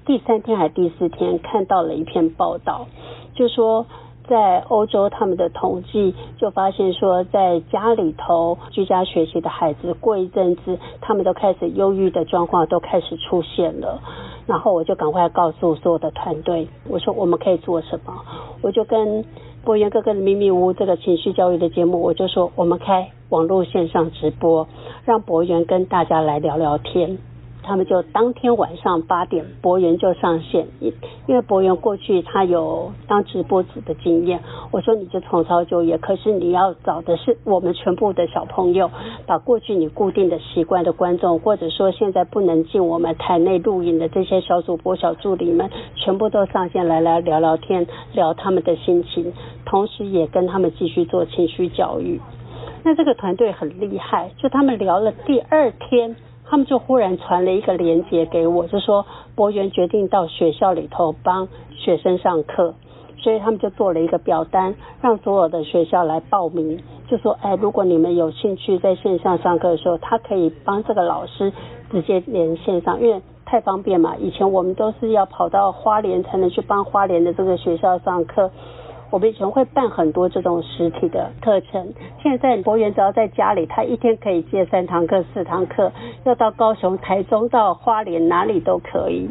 [0.04, 2.86] 第三天还第四天看到了一篇报道，
[3.34, 3.86] 就说
[4.32, 14.00] 在欧洲他们的统计就发现说，在家里头居家学习的孩子，过一阵子他们都开始忧郁的状况都开始出现了，
[14.46, 18.14] 然后我就赶快告诉所有的团队，我说我们可以做什么，
[18.62, 19.22] 我就跟。
[19.64, 24.66] 博源哥哥的秘密屋这个情绪教育的节目，我就说我们开网络线上直播，
[25.04, 27.16] 让博源跟大家来聊聊天。
[27.62, 30.92] 他们就当天晚上八点，博园就上线，因
[31.26, 34.40] 因为博园过去他有当直播主的经验。
[34.70, 38.90] 我说你就重操旧业，可是你要找的是我们全部的小朋友，
[39.26, 49.32] 把过去你固定的习惯的观众，或者说现在不能进我们台内录影的这些小主播、小助理们，全部都上线来来聊聊天，聊他们的心情，
[49.64, 52.20] 同时也跟他们继续做情绪教育。
[52.84, 56.16] 那这个团队很厉害，就他们聊了第二天。
[56.52, 62.74] 他们就忽然传了一个链接给我，就说博园决定到学校里头帮学生上课，
[63.16, 71.50] 所以他们就做了一个表单，让所有的学校来报名，就说，哎，如果你们有兴趣在线上上课的时候，他可以帮这个老师
[71.90, 74.14] 直接连线上，因为太方便嘛。
[74.16, 78.50] 以前我们都是要跑到花莲才能去帮花莲的这个学校上课。
[79.12, 85.92] 我们以前会办很多这种实体的课程，现在博远只要在家里，他一天可以接三堂课、四堂课，
[86.24, 89.28] 要到高雄、台中、到花莲哪里都可以。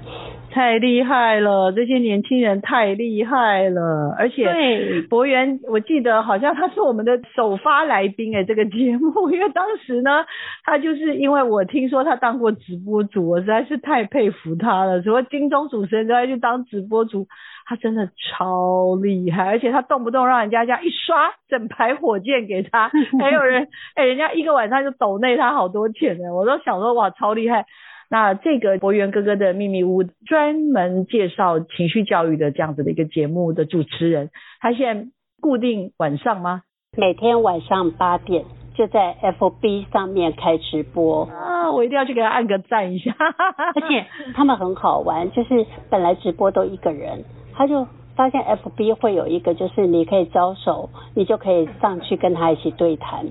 [0.51, 10.25] 太厉害了，这些年轻人太厉害了，而且博源，我记得好像他是我们的首发来宾哎，这个节目，因为当时呢，
[10.63, 17.25] 他就是因为我听说他当过直播主，我实在是太佩服他了，什么金钟主持人都要去当直播主。
[17.63, 23.63] 他真的超厉害，而且他动不动让人家这样一刷整排火箭给他，还有人
[23.95, 27.65] 哎、欸，人家一个晚上就抖内他好多钱呢，我都想说哇，超厉害。
[28.12, 36.63] 那这个博源哥哥的秘密屋专门介绍情绪教育的这样子的一个节目的主持人，他现在固定晚上吗？
[36.97, 38.43] 每天晚上八点
[38.76, 43.15] 就在 FB 上面开直播啊，我一定要去给他按个赞一下。
[43.17, 47.24] 而且他们很好玩，就是本来直播都一个人。
[47.54, 53.26] 他就发现 FB 会有一个，就是你可以招手，你就可以上去跟他一起对谈，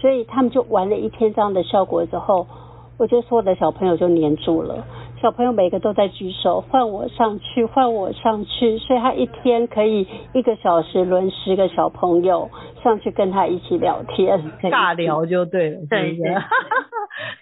[0.00, 2.46] 所以他们就玩了一天这样的效果之后，
[2.98, 4.84] 我觉得所有的小朋友就黏住了。
[5.20, 12.50] 小朋友每个都在举手，换我上去，换我上去，所以他一天可以一个小时轮十个小朋友
[12.82, 14.38] 上去跟他一起聊天，
[14.70, 16.34] 尬聊就对了，对不对？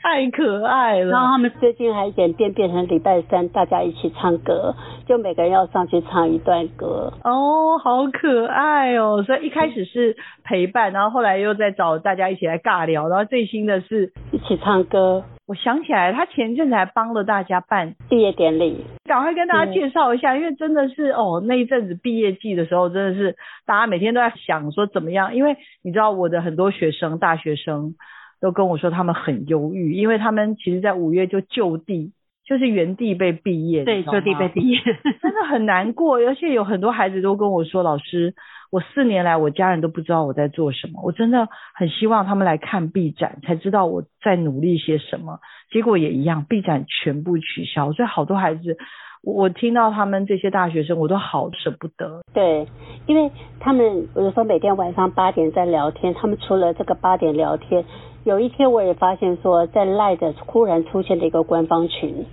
[0.03, 1.11] 太可爱了。
[1.11, 4.75] 然后他们最近还演变变成礼拜三大家一起唱歌，
[5.07, 7.13] 就每个人要上去唱一段歌。
[7.25, 9.25] 哦，好可爱哦！
[9.25, 15.25] 所以一开始是陪伴，然后后来又再找大家一起来尬聊，然后最新的是一起唱歌。
[15.47, 27.97] 我想起来，他前阵子还帮了大家办毕业典礼，赶快跟大家介绍一下，因为真的是哦，那一阵子毕业季的时候，真的是大家每天都在想说怎么样，因为你知道我的很多学生，大学生
[28.41, 32.13] 都跟我说他们很忧郁，因为他们其实在五月就就地，
[32.47, 34.79] 就是原地被毕业，对，就地被毕业，
[35.21, 38.35] 真的很难过，而且有很多孩子都跟我说，老师。
[38.73, 41.03] 我四年来，我家人都不知道我在做什么。
[41.05, 45.41] 我真的很希望他们来看 B 展，才知道我在努力些什么。
[45.71, 48.79] 结果也一样，，B 展全部取消，所以好多孩子，
[49.23, 52.23] 我听到他们这些大学生，我都好舍不得。
[52.33, 52.67] 对，
[53.07, 53.31] 因为
[53.61, 57.85] 他们，我就说每天晚上八点在聊天，他们除了这个八点聊天，
[58.25, 62.25] 有一天我也发现说，在赖的忽然出现了一个官方群，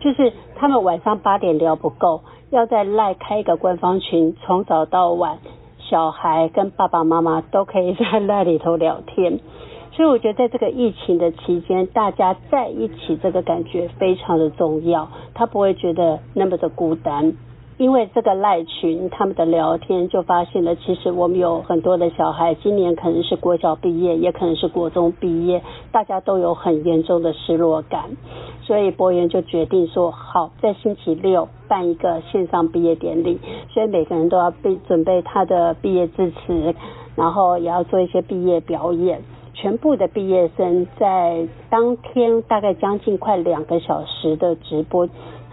[0.00, 5.38] 就是他们晚上八点聊不够，要在赖开一个官方群，从早到晚。
[5.88, 9.38] 小孩跟爸爸妈妈都可以在那里头聊天，
[9.92, 17.32] 所以我觉得在这个疫情的期间，大家在一起这个感觉非常的重要，他不会觉得那么的孤单。
[17.78, 25.62] 因为这个赖群，他们的聊天就发现了，其实我们有很多的小孩，今年可能是国小毕业，也可能是国中毕业，
[25.92, 28.04] 大家都有很严重的失落感，
[28.62, 33.38] 所以博园就决定说，好，在星期六办一个线上毕业典礼，
[33.74, 36.74] 所以每个人都要备准备他的毕业致辞，
[37.14, 39.20] 然后也要做一些毕业表演。
[39.52, 45.08] 全部的毕业生在当天大概将近快两个小时的直播，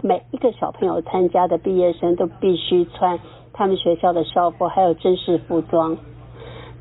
[0.06, 3.18] 每一个小朋友参加的毕业生都必须穿
[3.54, 5.96] 他们学校的校服，还有正式服装。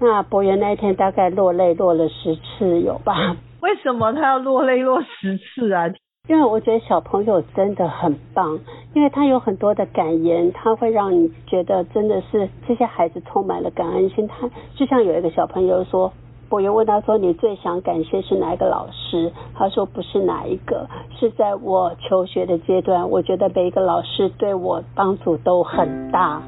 [0.02, 3.38] 那博源那一天大概落泪落了十次有吧？
[3.62, 5.86] 为什么他要落泪落十次啊？
[6.28, 8.60] 因为我觉得小朋友真的很棒，
[8.94, 14.28] 因为他有很多的感言，他会让你觉得真的是这些孩子充满了感恩心。
[14.28, 16.12] 他就像有一个小朋友说。
[16.54, 20.88] 我又问他说：“你最想感谢是哪一个老师？”他说：“不是哪一个，
[21.20, 26.44] 是在我求学的阶段，我觉得每一个老师对我帮助都很大。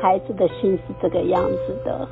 [0.00, 2.06] 孩子的心是这个样子的，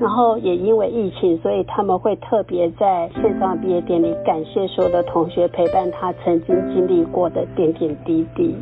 [0.00, 8.54] 然后也因为疫情，所以他们会特别在线上毕业典礼感谢所有的同学陪伴他曾经经历过的点点滴滴。”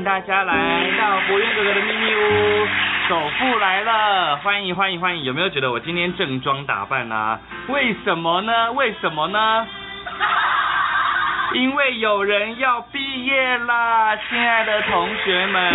[0.00, 0.54] 迎大家来
[0.98, 2.66] 到博渊哥哥的秘密屋，
[3.06, 5.24] 首富来了，欢迎欢迎欢迎！
[5.24, 7.38] 有没有觉得我今天正装打扮啊？
[7.68, 8.72] 为什么呢？
[8.72, 9.66] 为什么呢？
[11.52, 15.72] 因为有人要毕业啦，亲爱的同学们。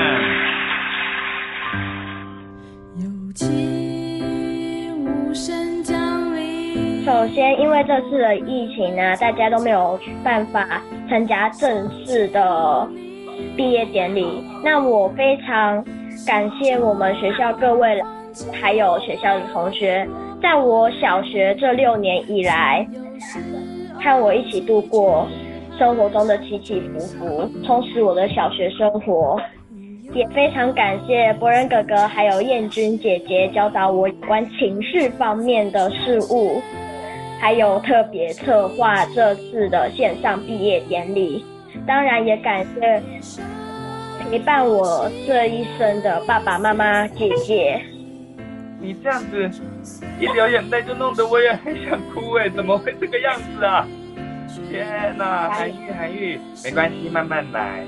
[2.95, 7.05] 有请无声降临。
[7.05, 10.65] 首先，因为这次的疫情呢，大家都没有办法
[11.07, 12.89] 参加正式的。
[13.55, 15.83] 毕业典礼，那我非常
[16.25, 18.01] 感谢我们学校各位，
[18.51, 20.07] 还有学校的同学，
[20.41, 22.87] 在我小学这六年以来，
[23.95, 25.27] 和我一起度过
[25.77, 29.39] 生活中的起起伏伏，充实我的小学生活。
[30.13, 36.61] 也非常感谢博仁哥哥还有燕君姐姐教导我有关情绪方面的事物，
[37.41, 41.43] 还有特别策划这次的线上毕业典礼。
[41.85, 43.01] 当然也感谢
[44.19, 47.81] 陪伴我这一生的爸爸妈妈、姐姐。
[48.79, 49.49] 你这样子
[50.19, 53.87] 一流眼泪就弄得我也很想哭哎，怎么会这个样子啊？
[54.69, 57.83] 天哪，韩愈韩愈，没关系，慢慢来。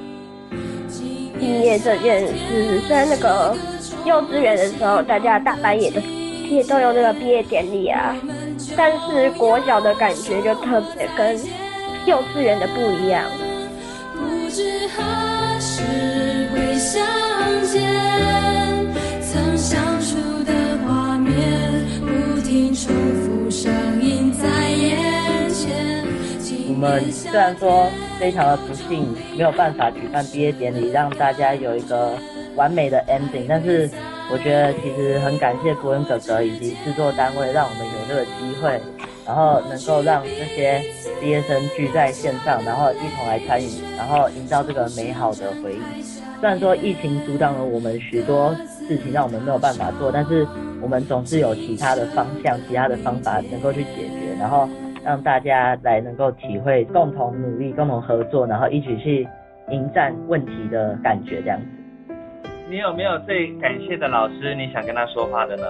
[1.40, 3.56] 毕业这件事，在那个
[4.06, 6.02] 幼稚园的时候，大家大半夜的
[6.50, 8.16] 也都有那个毕业典礼啊，
[8.76, 11.38] 但是国小的感觉就特别跟
[12.06, 13.24] 幼稚园的不一样。
[14.58, 15.84] 不知何时
[16.52, 17.06] 会相
[17.68, 18.92] 见，
[19.22, 20.52] 曾相处的
[20.84, 22.92] 画面，不停重
[23.22, 26.04] 复上映在眼前。
[26.70, 27.88] 我们虽然说
[28.20, 32.18] 非常的不幸，没有办法举办毕业典礼，让大家有一个
[32.56, 33.88] 完美的 ending，但是
[34.32, 38.82] 我觉得其实很感谢博恩哥哥以及制作单位，让我们有这个机会，
[39.28, 40.82] 然后能够让这些。
[41.20, 43.66] 毕业生聚在线上，然后一同来参与，
[43.98, 46.02] 然后营造这个美好的回忆。
[46.40, 48.54] 虽然说疫情阻挡了我们许多
[48.88, 50.46] 事情，让我们没有办法做，但是
[50.80, 54.70] 我们总是有其他的方向、其他的方法能够去解决，然后
[55.04, 59.28] 让大家来能够体会共同努力、共同合作，然后一起去
[59.72, 61.42] 迎战问题的感觉。
[61.42, 62.14] 这样子，
[62.70, 64.54] 你有没有最感谢的老师？
[64.54, 65.64] 你想跟他说话的呢？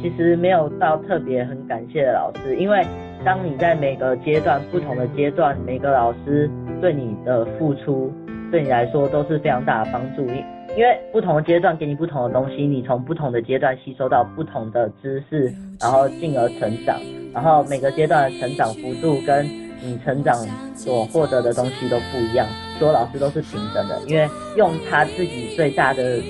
[0.00, 2.84] 其实没有到特别很感谢的老师，因为。
[3.24, 6.48] 当你在每个阶段、不同的阶段，每个老师
[6.80, 8.12] 对你的付出，
[8.52, 10.24] 对你来说都是非常大的帮助。
[10.26, 10.44] 因
[10.76, 17.00] 因为不同的阶段给你不同的东西，你从不同的阶段吸收到不同的知识，然后进而成长。
[17.32, 19.44] 然后每个阶段的成长幅度跟
[19.82, 20.36] 你成长
[20.74, 22.46] 所获得的东西都不一样。
[22.78, 26.20] 所有老师都是平等的，因为用他自己最大的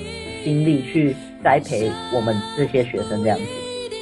[0.44, 1.14] 精力去
[1.46, 3.44] 栽培我们这些学生这样子。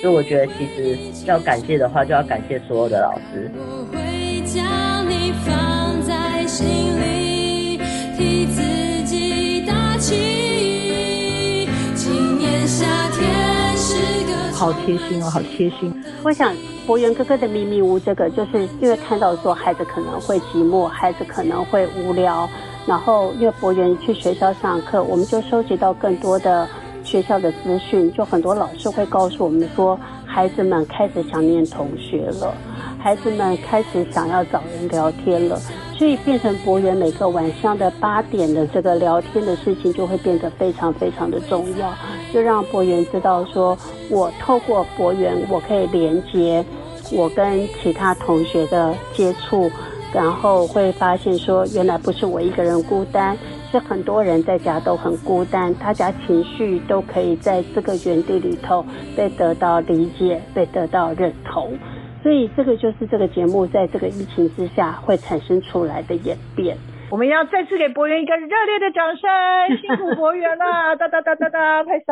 [0.01, 3.51] 所以我觉得，其实要感谢的话，就要感谢所有的老师。
[3.55, 4.65] 我会将
[5.07, 7.79] 你放在心里，
[8.17, 8.63] 替自
[9.05, 11.69] 己打气。
[11.95, 15.93] 今年夏天是个好贴心哦，好贴心。
[16.23, 16.55] 我想，
[16.87, 22.49] 博源哥哥的秘密屋，这个就是因为看到说孩子可能会寂寞，孩子可能会无聊，
[22.87, 26.67] 然后因为博源去学校上课，我们就收集到更多的。
[27.05, 32.53] 学校的资讯，就很多老师会告诉我们说，孩子们开始想念同学了，
[32.99, 35.61] 孩子们开始想要找人聊天了，
[35.97, 41.93] 所以变成博源每个晚上的八点的这个聊天的事情就会变得非常非常的重要，
[42.33, 43.77] 就让博源知道说，
[44.09, 46.64] 我透过博源，我可以连接
[47.12, 49.71] 我跟其他同学的接触，
[50.12, 53.37] 然后会发现说，原来不是我一个人孤单。
[53.75, 58.87] 是很多人在家都很孤单，大家情绪都可以在这个园地里头
[59.17, 61.77] 被得到理解，被得到认同，
[62.23, 66.77] 所以这个就是这个节目在这个疫情之下会产生出来的演变。
[67.11, 69.29] 我们要再次给博元一个热烈的掌声，
[69.83, 72.05] 辛苦博元了，哒哒哒哒哒，拍手。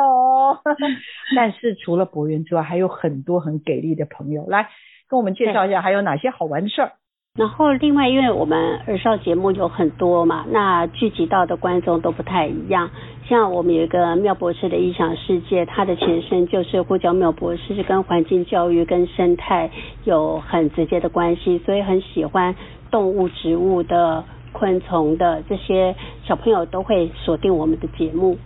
[1.37, 4.69] 但是除了博元之外，还有很多很给力的朋友，来
[5.09, 6.93] 跟我们介绍一下还有哪些好玩的事儿。
[7.35, 12.91] 然后另外，因为我们儿少节目有很多嘛，那聚集到的观众都不太一样。
[13.27, 19.71] 像我们有一个妙博士的异想世界，它的前身就是呼叫妙博士，是跟环境教育跟生态
[20.05, 22.55] 有很直接的关系，所以很喜欢
[22.91, 24.23] 动物、植物的、
[24.53, 28.37] 昆虫的这些小朋友都会锁定我们的节目。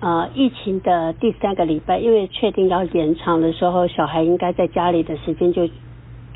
[0.00, 5.66] 呃，疫情的第三个礼拜，因为确定要延长的时候，小孩应该在家里的时间就。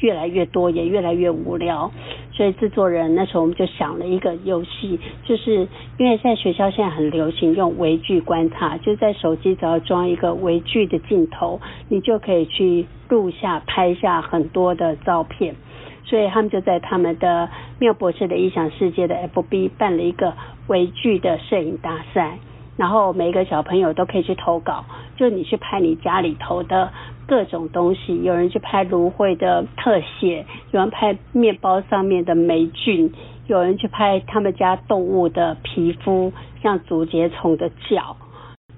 [0.01, 1.91] 越来越多，也越来越无聊，
[2.33, 15.57] 所以制作人那时候我们就想了一个游戏，就是因为在学校现在很流行用微距观察，就在手机只要装一个微距的镜头，你就可以去录下、拍下很多的照片，
[16.05, 20.35] 所以他们就在他们的妙博士的异想世界的 FB 办了一个
[20.69, 22.39] 微距的摄影大赛，
[22.77, 24.85] 然后每一个小朋友都可以去投稿，
[25.17, 26.91] 就你去拍你家里头的。
[27.29, 33.12] 各种东西，有人去拍芦荟的特写，有人拍面包上面的霉菌，
[33.47, 38.16] 有人去拍他们家动物的皮肤，像竹节虫的脚，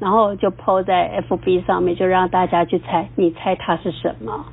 [0.01, 4.45] 然后就 po 在 FB 上面，就让大家去猜，你猜它是什么？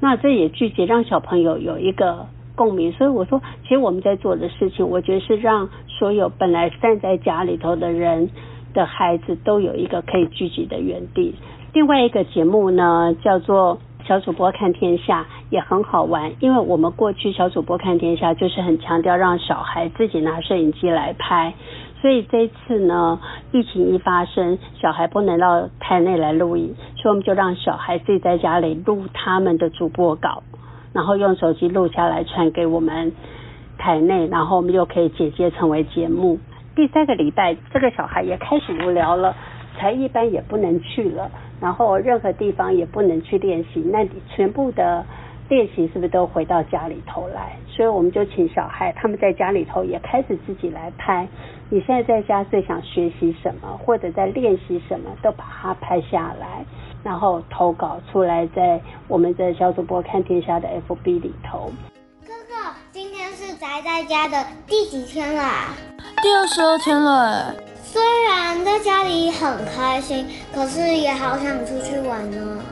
[0.00, 8.28] 那这也聚集让小朋友有一个共鸣，所以我说，其实我们在做的事情，我觉得是让所有本来站在家里头的人
[8.74, 11.34] 的孩子都有一个可以聚集的园地。
[11.76, 16.32] 另外一个节目呢，叫做小主播看天下，也很好玩。
[16.40, 21.52] 因为我们过去小主播看天下就是很强调让小孩自己拿摄影机来拍，
[22.00, 23.20] 所以这次呢，
[23.52, 30.42] 疫情一发生，小孩不能到台内来录影，所以我们就让小孩自己在家里录他们的主播稿，
[30.94, 33.12] 然后用手机录下来传给我们
[33.76, 36.38] 台内，然后我们又可以剪接成为节目。
[36.74, 39.36] 第三个礼拜，这个小孩也开始无聊了，
[39.76, 41.30] 才艺班也不能去了。
[41.60, 45.04] 然后任何地方也不能去练习，那你全部的
[45.48, 47.56] 练习是不是都回到家里头来？
[47.68, 51.26] 所以我们就请小孩他们在家里头也开始自己来拍。
[51.68, 56.64] 你现在在家最想学习什么，或者在练习什么，都把它拍下来，
[57.02, 61.72] 然后投稿出来，在我们的小主播看天下的 FB 里头。
[62.24, 65.74] 哥哥，今天是宅在家的第几天啦？
[66.22, 67.54] 第二十二天了。
[67.96, 72.62] 虽然在家里很开心，可是也好想出去玩呢。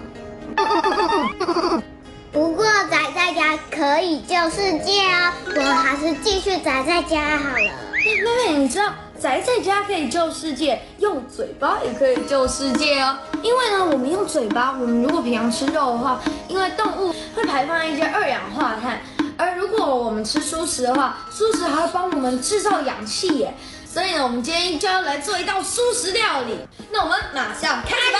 [2.31, 7.72] 不过宅在家可以救世界哦，我还是继续宅在家好了。
[8.05, 13.16] 妹妹，你知道宅在家可以救世界，用嘴巴也可以救世界哦。
[13.43, 19.01] 因为呢，我们用嘴巴，我们如果平常吃肉的话，因为动物会排放一些二氧化碳，
[19.39, 23.55] 而如果我们吃蔬食的话，蔬食还会帮我们制造氧气耶。
[23.95, 26.59] 所以呢，我们今天就要来做一道素食料理。
[26.92, 28.18] 那我们马上开始吧。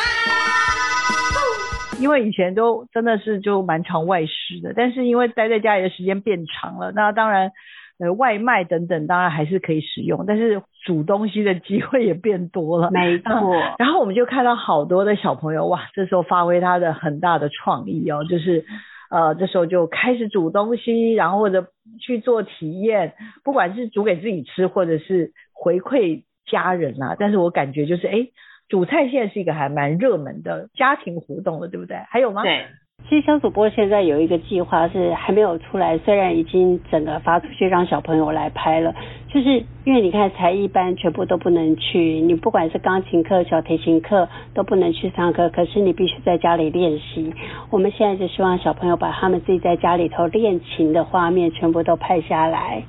[1.99, 7.51] 因为以前都真的是就蛮常外食的，但是因为待在家里的时间变长了，那当然
[7.99, 12.93] 呃外卖等等当然还是可以使用，但是煮东西的机会也变多了。
[12.93, 13.33] 没错。
[13.81, 18.65] 然后我们就看到好多的小朋友哇，这时候发挥他的很大的创意哦，就是
[19.11, 21.67] 呃这时候就开始煮东西，然后或者
[22.01, 25.33] 去做体验，不管是煮给自己吃，或者是。
[25.65, 28.27] 回馈家人啊，但是我感觉就是，哎，
[28.69, 31.97] 煮菜现在是一个还蛮热门的家庭活动了，对不对？
[32.11, 32.43] 还有吗？
[32.43, 32.67] 对，
[33.09, 38.95] 其实小主播现在有一个计划是还没有出来，虽然已经整个发出去让小朋友来拍了，
[39.29, 47.33] 就是因为你看才艺班全部都不能去，你不管是钢琴课、小提琴课都不能去上课，可是你必须在家里练习。
[47.71, 52.85] 我们现在就希望小朋友把他们自己在家里头练琴的画面全部都拍下来。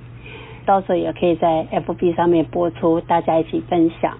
[0.65, 4.17] 到时候也可以在 FB 上面播出，大家一起分享。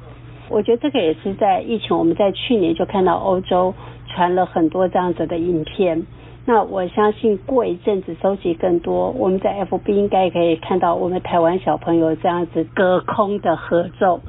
[0.48, 3.74] 我觉得这个也是在疫情，我们在去年就看到欧洲
[4.08, 6.06] 传了很多这样子的影片。
[6.46, 14.22] 那我相信过一阵子收集更多，我们在 FB 应该可以看到我们台湾小朋友这样子隔空的合奏。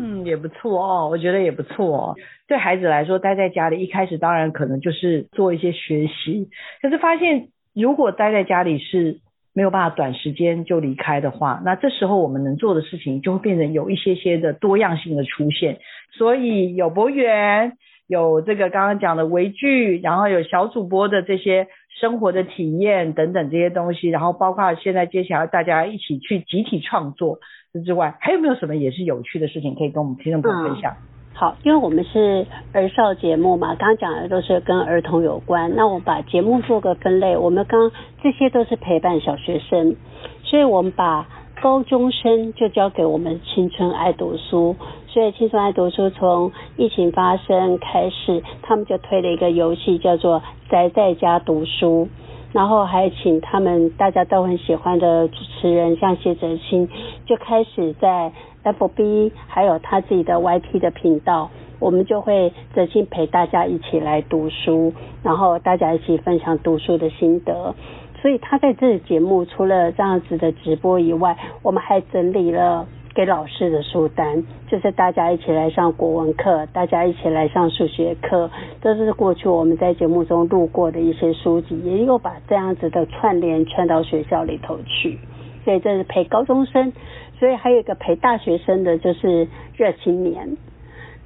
[0.00, 2.14] 嗯，也不错哦，我觉得也不错哦。
[2.46, 6.48] 对孩子来说，待在家里一开始当然可能就是做一些学习，
[6.80, 9.18] 可是发现如果待在家里是。
[9.58, 15.80] 没有办法短时间就离开的话，那这时候我们能做的事情就会变成有一些些的多样性的出现。
[16.12, 17.72] 所以有博园，
[18.06, 21.66] 有这个刚刚讲的微距，然后有小主播的这些
[22.00, 27.40] 生活的体验等等这些东西，然后包括现在接下来大家一起去集体创作
[27.84, 30.94] 之外，还有没有什么也是有趣的事情可以跟我们听众朋友分享？
[31.40, 35.72] 好，因为我们是儿少节目嘛，刚刚讲的都是跟儿童有关。
[35.76, 39.94] 那我把节目做个分类，我们刚这些都是陪伴小学生，
[40.42, 41.28] 所以我们把
[41.62, 44.74] 高中生就交给我们青春爱读书，
[45.06, 52.08] 所以青春爱读书从疫情发生开始，他们就推了一个游戏，叫做宅在家读书，
[52.52, 56.88] 然后还请他们大家都很喜欢的主持人，像谢哲青，
[57.26, 58.32] 就开始在
[58.64, 64.92] FB 还有他自己的 YT 的频道，我们就会哲青陪大家一起来读书，
[65.22, 67.74] 然后大家一起分享读书的心得。
[68.20, 72.86] 所以他在这节目除了这样子的直播以外，我们还整理了
[73.18, 78.48] 给老师的书单，就是大家一起来上国文课，大家一起来上数学课，
[78.80, 85.18] 这是过去我们在节目中录过的一些书籍，也有把这样子的串联串到学校里头去。
[85.64, 86.92] 所以这是陪高中生，
[87.40, 90.56] 所以还有一个陪大学生的就是热青年。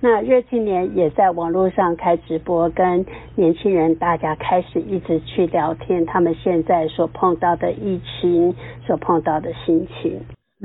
[0.01, 8.55] 那热青年也在网络上开直播，跟年轻人大家开始一直去聊天，他们现在所碰到的疫情，
[8.87, 10.19] 所碰到的心情。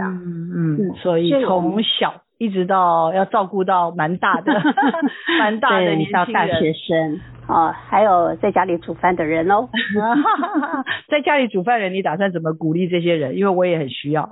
[0.06, 4.54] 嗯嗯，所以从小一直到要照顾到蛮大的，
[5.39, 7.20] 蛮大的年轻大学生。
[7.48, 9.70] 哦，还有在家里煮饭的人哦，
[11.08, 13.38] 在家里煮饭的人，你打算怎么鼓励这些人？
[13.38, 14.30] 因为我也很需要。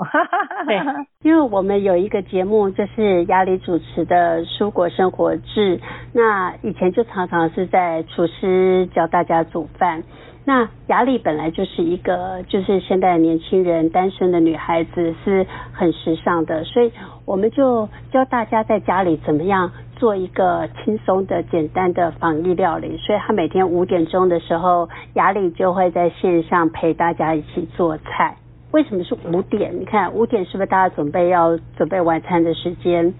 [0.68, 0.78] 对，
[1.24, 5.78] 因为我们有一个节目，就是雅里主持的《蔬果生活志》，
[6.13, 10.03] 那以前就常常是在厨师教大家煮饭。
[10.45, 16.91] 那雅丽本来就是一个，就是现代年轻人，单身的女孩子是很时尚的，所以
[17.25, 19.71] 我们就教大家在家里怎么样。
[19.97, 28.35] 做一个轻松的、简单的防疫料理，所以她每天五点钟的时候，雅丽就会在线上陪大家一起做菜。
[28.71, 29.73] 为什么是五点？
[29.79, 33.13] 你看五点是不是大家准备要准备晚餐的时间？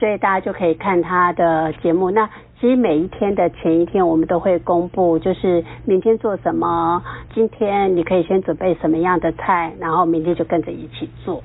[0.00, 2.10] 所以大家就可以看他的节目。
[2.10, 2.28] 那
[2.58, 7.02] 其实每一天的前一天，我们都会公布，就是明天做什么，
[7.34, 11.42] 今天你可以先准备什么样的菜，然后明天就跟着一起做。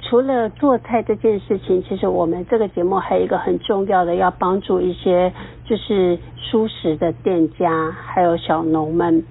[0.00, 5.32] 除了做菜这件事情，其实我们这个节目还有一个很重要的，要帮助一些
[5.64, 9.24] 就是蔬食的店家，还有小农们。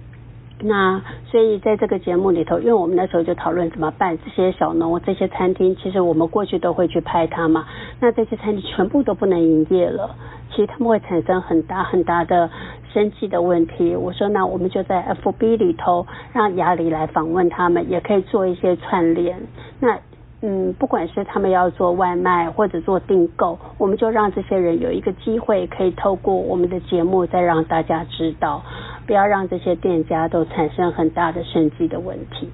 [0.65, 7.65] 那所以在这个节目里头，因为我们那时候就讨论怎么办，这些小农、这些餐厅，其实我们过去都会去拍它嘛。
[7.99, 10.15] 那这些餐厅全部都不能营业了，
[10.49, 12.49] 其实他们会产生很大很大的
[12.93, 13.93] 生计的问题。
[13.95, 19.37] 我说，那我们就在 FB 里头让雅里来访问他们，也可以做一些串联。
[19.81, 19.99] 那
[20.45, 28.61] 嗯，不管是他们要做外卖或者做订购，我们就让这些人有一个机会，可以透过我们的节目再让大家知道，
[29.05, 32.49] 不要让这些店家都产生很大的生计的问题。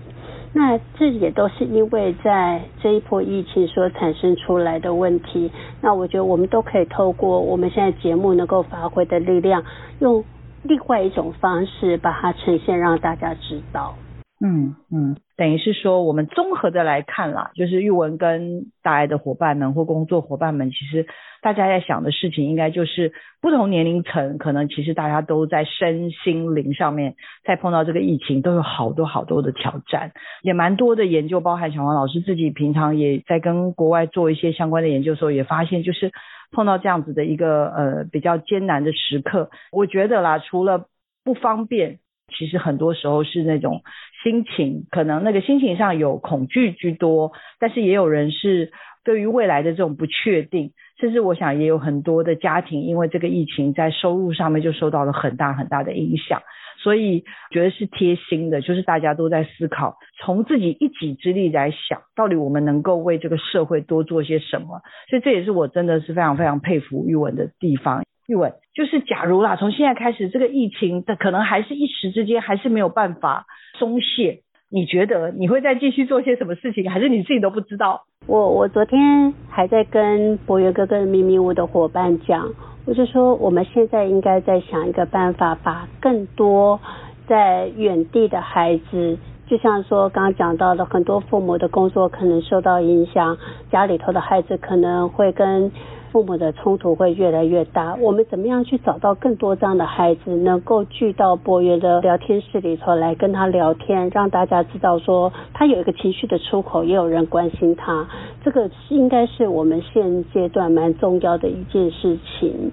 [0.52, 5.52] 那这也都是因为在这一波疫情所产生出来的问题。
[5.80, 9.64] 那我觉得我们都可以透过我们现在节目能够发挥的力量，
[10.00, 10.24] 用
[10.64, 13.96] 另外一种方式把它呈现，让大家知道。
[14.42, 21.08] 嗯嗯，等于是说，我们综合的来看啦，就是玉文跟大爱的伙伴们或工作伙伴们，其实
[21.42, 23.12] 大家在想的事情，应该就是
[23.42, 36.14] 不同年龄层，可能其实大家都在身心灵上面，在碰到这个疫情，都有好多好多的挑战，也蛮多的研究，包含小黄老师自己平常也在跟国外做一些相关的研究的时候，也发现就是
[36.54, 40.86] 碰到这样子的一个呃比较艰难的时刻，我觉得啦，除了
[41.26, 42.00] 不方便。
[42.30, 43.82] 其实很多时候是那种
[44.24, 48.72] 心情，可能那个心情上有恐惧居多，但是也有人是
[49.04, 56.42] 对于未来的这种不确定，甚至我想也有很多的家庭因为这个疫情在收入上面就受到了很大很大的影响，
[56.84, 68.04] 所以觉得是贴心的，就是大家都在思考，从自己一己之力来想，到底我们能够为这个社会多做些什么，所以这也是我真的是非常非常佩服玉文的地方。
[68.30, 73.48] 玉文，就是假如啦，从现在开始，这个疫情的可能还是一时之间，还是没有办法
[73.80, 74.42] 松懈。
[74.70, 78.04] 你觉得你会再继续做些什么事情，还是你自己都不知道？
[78.28, 82.48] 我我昨天还在跟博源哥哥秘密屋的伙伴讲，
[82.86, 86.80] 我就说我们现在应该在想一个办法，把更多
[87.28, 89.18] 在远地的孩子，
[89.48, 93.36] 就像说刚刚讲到的，很多父母的工作可能受到影响，
[93.72, 95.72] 家里头的孩子可能会跟。
[96.12, 108.08] 父母的冲突会越来越大，我们怎么样去找到更多这样的孩子，能够聚到博约的聊天室里头来跟他聊天，让大家知道说他有一个情绪的出口，也有人关心他，
[108.44, 112.72] 这个应该是我们现阶段蛮重要的一件事情。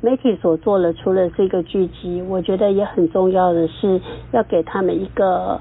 [0.00, 4.00] 媒体所做的除了这个聚集，我觉得也很重要的是
[4.32, 5.60] 要给他们一个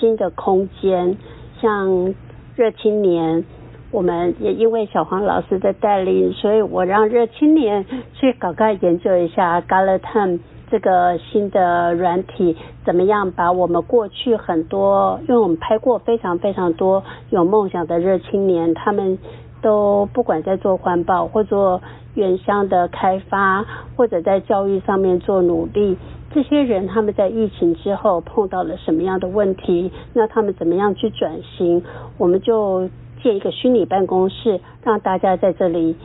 [0.00, 1.18] 新的空间，
[1.60, 2.14] 像
[2.56, 3.44] 热青年。
[3.92, 7.84] 我们也因为小黄老师的带领，所以我让热青年
[8.14, 10.40] 去搞个研究一下 Gallatin
[10.70, 19.18] 这个新的软体，怎么样把我们过去很多，因为我们拍过非常非常多有梦想的热青年，他们
[19.60, 21.82] 都不管在做环保或做
[22.14, 23.64] 原乡的开发，
[23.94, 25.98] 或者在教育上面做努力，
[26.32, 29.92] 这些人他们在疫情之后碰到了什么样的问题？
[30.14, 31.84] 那他们怎么样去转型？
[32.16, 32.88] 我们就
[33.22, 35.96] 建一个虚拟办公室，让大家在这里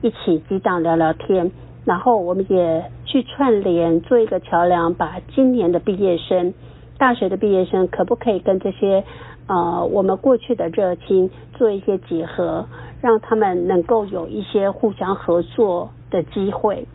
[0.00, 1.50] 一起激荡聊聊天。
[1.84, 6.54] 然后我们也去串联，做一个桥梁，把今年的毕业生、
[6.96, 9.02] 大学的毕业生，可不可以跟这些
[9.48, 12.66] 呃我们过去的热情做一些结合，
[13.00, 16.86] 让他们能够有一些互相合作的机会？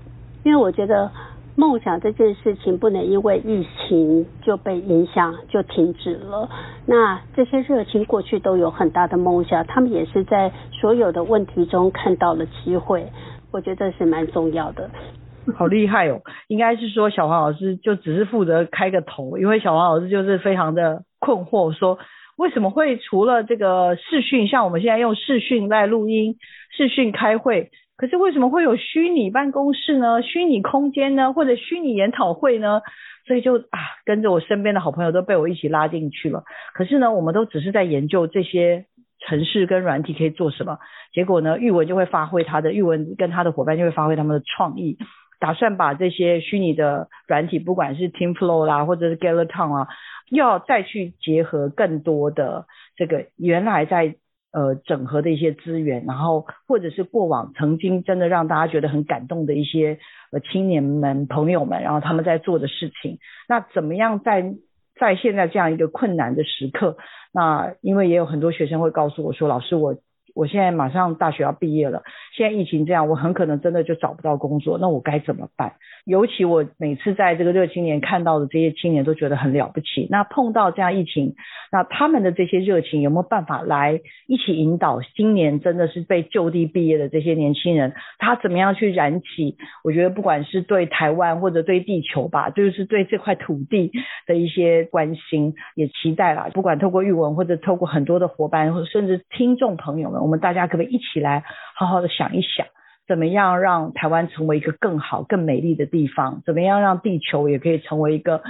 [0.43, 1.11] 因为我觉得
[1.57, 6.47] 梦想这件事情不能因为疫情就被影响就停止了。
[6.85, 13.05] 那这些热情过去都有很大的梦想，他们也是在所有的问题中看到了机会。
[13.51, 14.87] 我觉得是蛮重要的，
[15.57, 16.21] 好厉害哦！
[16.47, 21.97] 应该是说小黄老师就只是负责开个头，因为小黄老师就是非常的困惑，说
[22.37, 26.35] 为什么会除了这个视讯，像我们现在用视讯来录音、
[26.75, 30.21] 视讯开会，可是为什么会有虚拟办公室呢？
[30.21, 31.33] 虚拟空间呢？
[31.33, 32.81] 或者虚拟研讨会呢？
[33.25, 36.43] 所以就啊，跟着我身边的好朋友都被我一起拉进去了。
[36.73, 38.85] 可是呢，我们都只是在研究这些。
[39.19, 40.77] 城市跟软体可以做什么？
[41.11, 44.95] 结果呢，玉文就会发挥他的，玉文跟他的伙伴就会发挥他们的创意，
[45.39, 49.87] 打算把这些虚拟的软体，不管是 TeamFlow 啦，或者是 Gallaton 啊，
[50.29, 54.15] 要再去结合更多的这个原来在
[54.57, 59.99] 呃整合的一些资源，然后或者是过往曾经真的让大家觉得很感动的一些
[60.31, 64.55] 呃青年们朋友们，然后他们在做的事情，那怎么样在？
[64.99, 66.97] 在现在这样一个困难的时刻，
[67.31, 69.95] 那因为也有很多学生会告诉我说，老师我。
[70.37, 72.03] 我现在马上大学要毕业了，
[72.35, 75.73] 现在疫情这样，我很可能真的就找不到工作，那我该怎么办？
[76.05, 80.07] 尤其我每次在这个热青年看到的这些青年都觉得很了不起。
[80.11, 81.33] 那碰到这样疫情，
[81.71, 89.57] 那他们的这些热情有没有办法来一起引导今年真的是被就地毕业的这些年轻人，他怎么样去燃起？
[89.83, 93.91] 我觉得不管是对台湾或者对地球吧，就是对这块土地
[94.27, 96.49] 的一些关心，也期待啦。
[96.53, 100.26] 不管透过玉文或者透过很多的伙伴，或甚至听众朋友们。
[100.27, 102.67] 我们大家可不可以一起来好好的想一想，
[103.07, 106.41] 怎么样让台湾成为一个更好、更美丽的地方？
[106.45, 108.43] 怎么样让地球也可以成为一个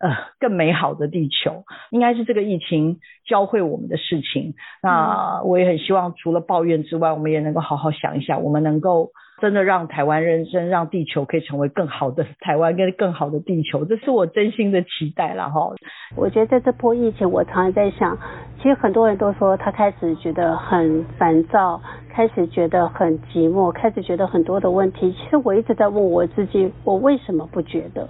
[0.00, 1.62] 呃更美好的地球？
[1.90, 4.54] 应该是这个疫情教会我们的事情。
[4.82, 9.12] 那我也很希望，除了抱怨之外，我们也能够好好想一想，我们能够。
[9.40, 15.72] 真的让台湾人生，让地球可以成为更好的台湾跟更好的地球，这是我真心的期待了哈。
[16.14, 18.18] 我觉得在这波疫情，我常常在想，
[18.58, 21.80] 其实很多人都说他开始觉得很烦躁，
[22.10, 25.10] 开始觉得很寂寞，开始觉得很多的问题。
[25.12, 28.06] 其实我一直在问我自己，我为什么不觉得？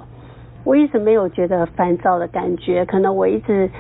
[0.65, 3.71] 我一直没有觉得烦躁的感觉，可能我一直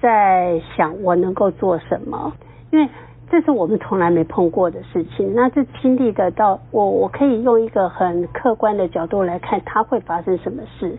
[0.00, 2.32] 在想我能够做什么，
[2.70, 2.88] 因为。
[3.30, 10.96] 这是我们从来没碰过的事情，那这经历得到我，我可以用一个很客观的角度来看它会发生什么事，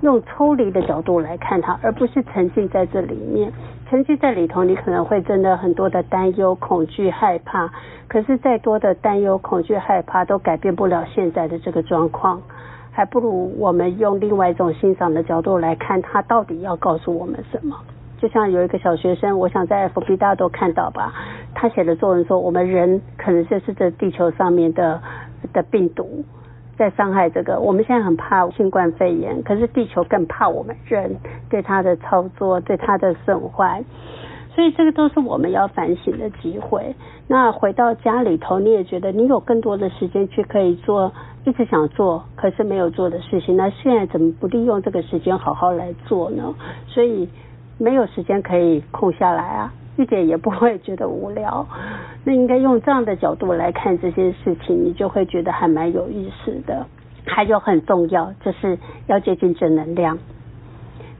[0.00, 3.52] 用抽离的角度来看它，而不是沉浸在这里面。
[3.90, 7.70] 沉浸在里头，你可能会真的很多的担忧、恐惧、害怕。
[8.08, 12.40] 可是再多的担忧、恐惧、害怕都改变不了现在的这个状况，
[12.98, 17.76] 还不如我们用另外一种欣赏的角度来看他到底要告诉我们什么。
[18.20, 21.14] 就像有一个小学生，我想在 FB 大家都看到吧，
[21.54, 25.00] 他写的作文说，我们人可能就是这地球上面的
[25.52, 26.24] 的病毒
[26.76, 27.60] 在伤害这个。
[27.60, 31.14] 我们现在很怕新冠肺炎，可是地球更怕我们人
[31.48, 33.84] 对它的操作，对它的损坏。
[34.58, 36.92] 所以这个都是我们要反省的机会。
[37.28, 41.12] 那回到家里头，你也觉得你有更多的时间去可以做
[41.44, 43.56] 一直想做可是没有做的事情。
[43.56, 46.52] 那现在怎么不利用这个时间好好来做呢？
[46.88, 47.28] 所以。
[47.80, 51.64] 没有时间可以空下来啊，一点也不会觉得无聊。
[52.24, 56.84] 那应该用这样的角度来看这些事情，你就会觉得还蛮有意思的。
[57.24, 60.18] 还有很重要，就是要接近正能量。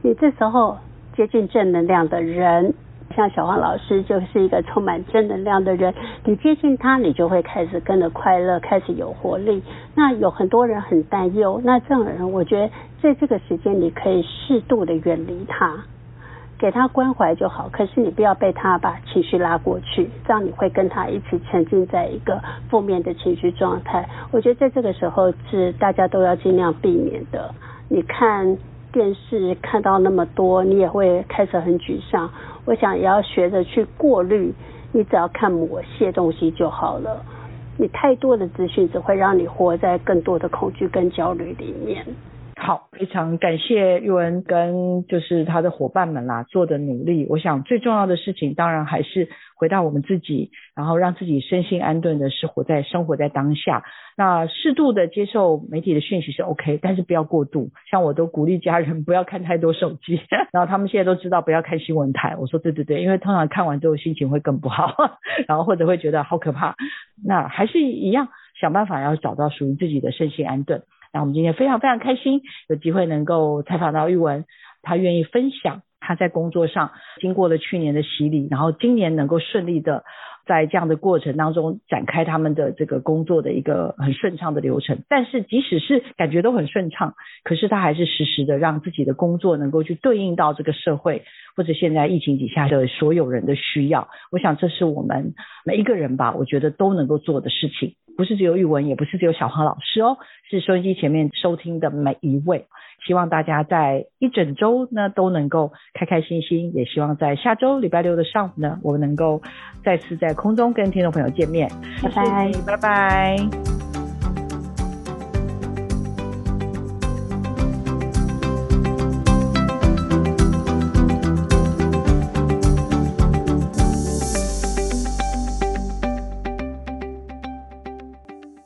[0.01, 0.77] 你这时候
[1.15, 2.73] 接近正能量的人，
[3.19, 5.93] 像小黄老师就是一个充满正能量的人。
[6.23, 9.61] 你接近他，你就会开始跟着快乐，开始有活力。
[9.93, 12.69] 那有很多人很担忧，那这样的人，我觉得
[13.01, 15.75] 在这个时间你可以适度的远离他。
[16.57, 24.07] 给他关怀就好，可是你不要被他把情绪拉过去，这样你会跟他一起沉浸在一个负面的情绪状态。
[24.31, 27.53] 我觉得在这个时候是大家都要尽量避免的。
[27.89, 28.57] 你看
[28.91, 32.29] 电视看到那么多，你也会开始很沮丧。
[32.65, 34.53] 我想也要学着去过滤，
[34.91, 37.23] 你只要看某些东西就好了。
[37.77, 42.05] 你太多的资讯只会让你活在更多的恐惧跟焦虑里面。
[42.61, 47.25] 好，非常感谢玉文跟就是他的伙伴们啦做的努力。
[47.29, 53.83] 我想最重要的事情，当然还是回到我们自己，然后让自己身心安顿的是活在生活在当下。
[54.17, 57.69] 那适度的接受媒体的讯息是 OK，但是不要过度。
[57.89, 60.19] 像我都鼓励家人不要看太多手机，
[60.51, 62.35] 然后他们现在都知道不要看新闻台。
[62.37, 64.93] 我说对对对，因为通常看完之后心情会更不好，
[65.47, 66.75] 然后或者会觉得好可怕。
[67.25, 68.27] 那还是一样，
[68.59, 70.83] 想办法要找到属于自己的身心安顿。
[71.11, 74.45] 那我们今天非常非常开心，有机会能够采访到玉文，
[74.81, 80.03] 他愿意分享他在工作上经过了去年的洗礼，然后今年能够顺利的
[80.45, 85.03] 在这样的过程当中展开他们的这个工作的一个很顺畅的流程。
[85.09, 91.23] 但是即使是感觉都很顺畅，可是他还是实时的让自己的工作能够去对应到这个社会
[91.55, 94.09] 或者现在疫情底下的所有人的需要。
[94.31, 95.33] 我想这是我们
[95.65, 97.95] 每一个人吧，我觉得都能够做的事情。
[98.19, 100.17] 不是只有玉文，也不是只有小黄老师哦，
[100.49, 102.65] 是收音机前面收听的每一位。
[103.07, 109.41] 希望大家在一整周呢都能够开开心心，也希望在下周礼拜六的上午呢，我们能够
[109.85, 111.69] 再次在空中跟听众朋友见面。
[112.03, 113.88] 拜拜，拜拜。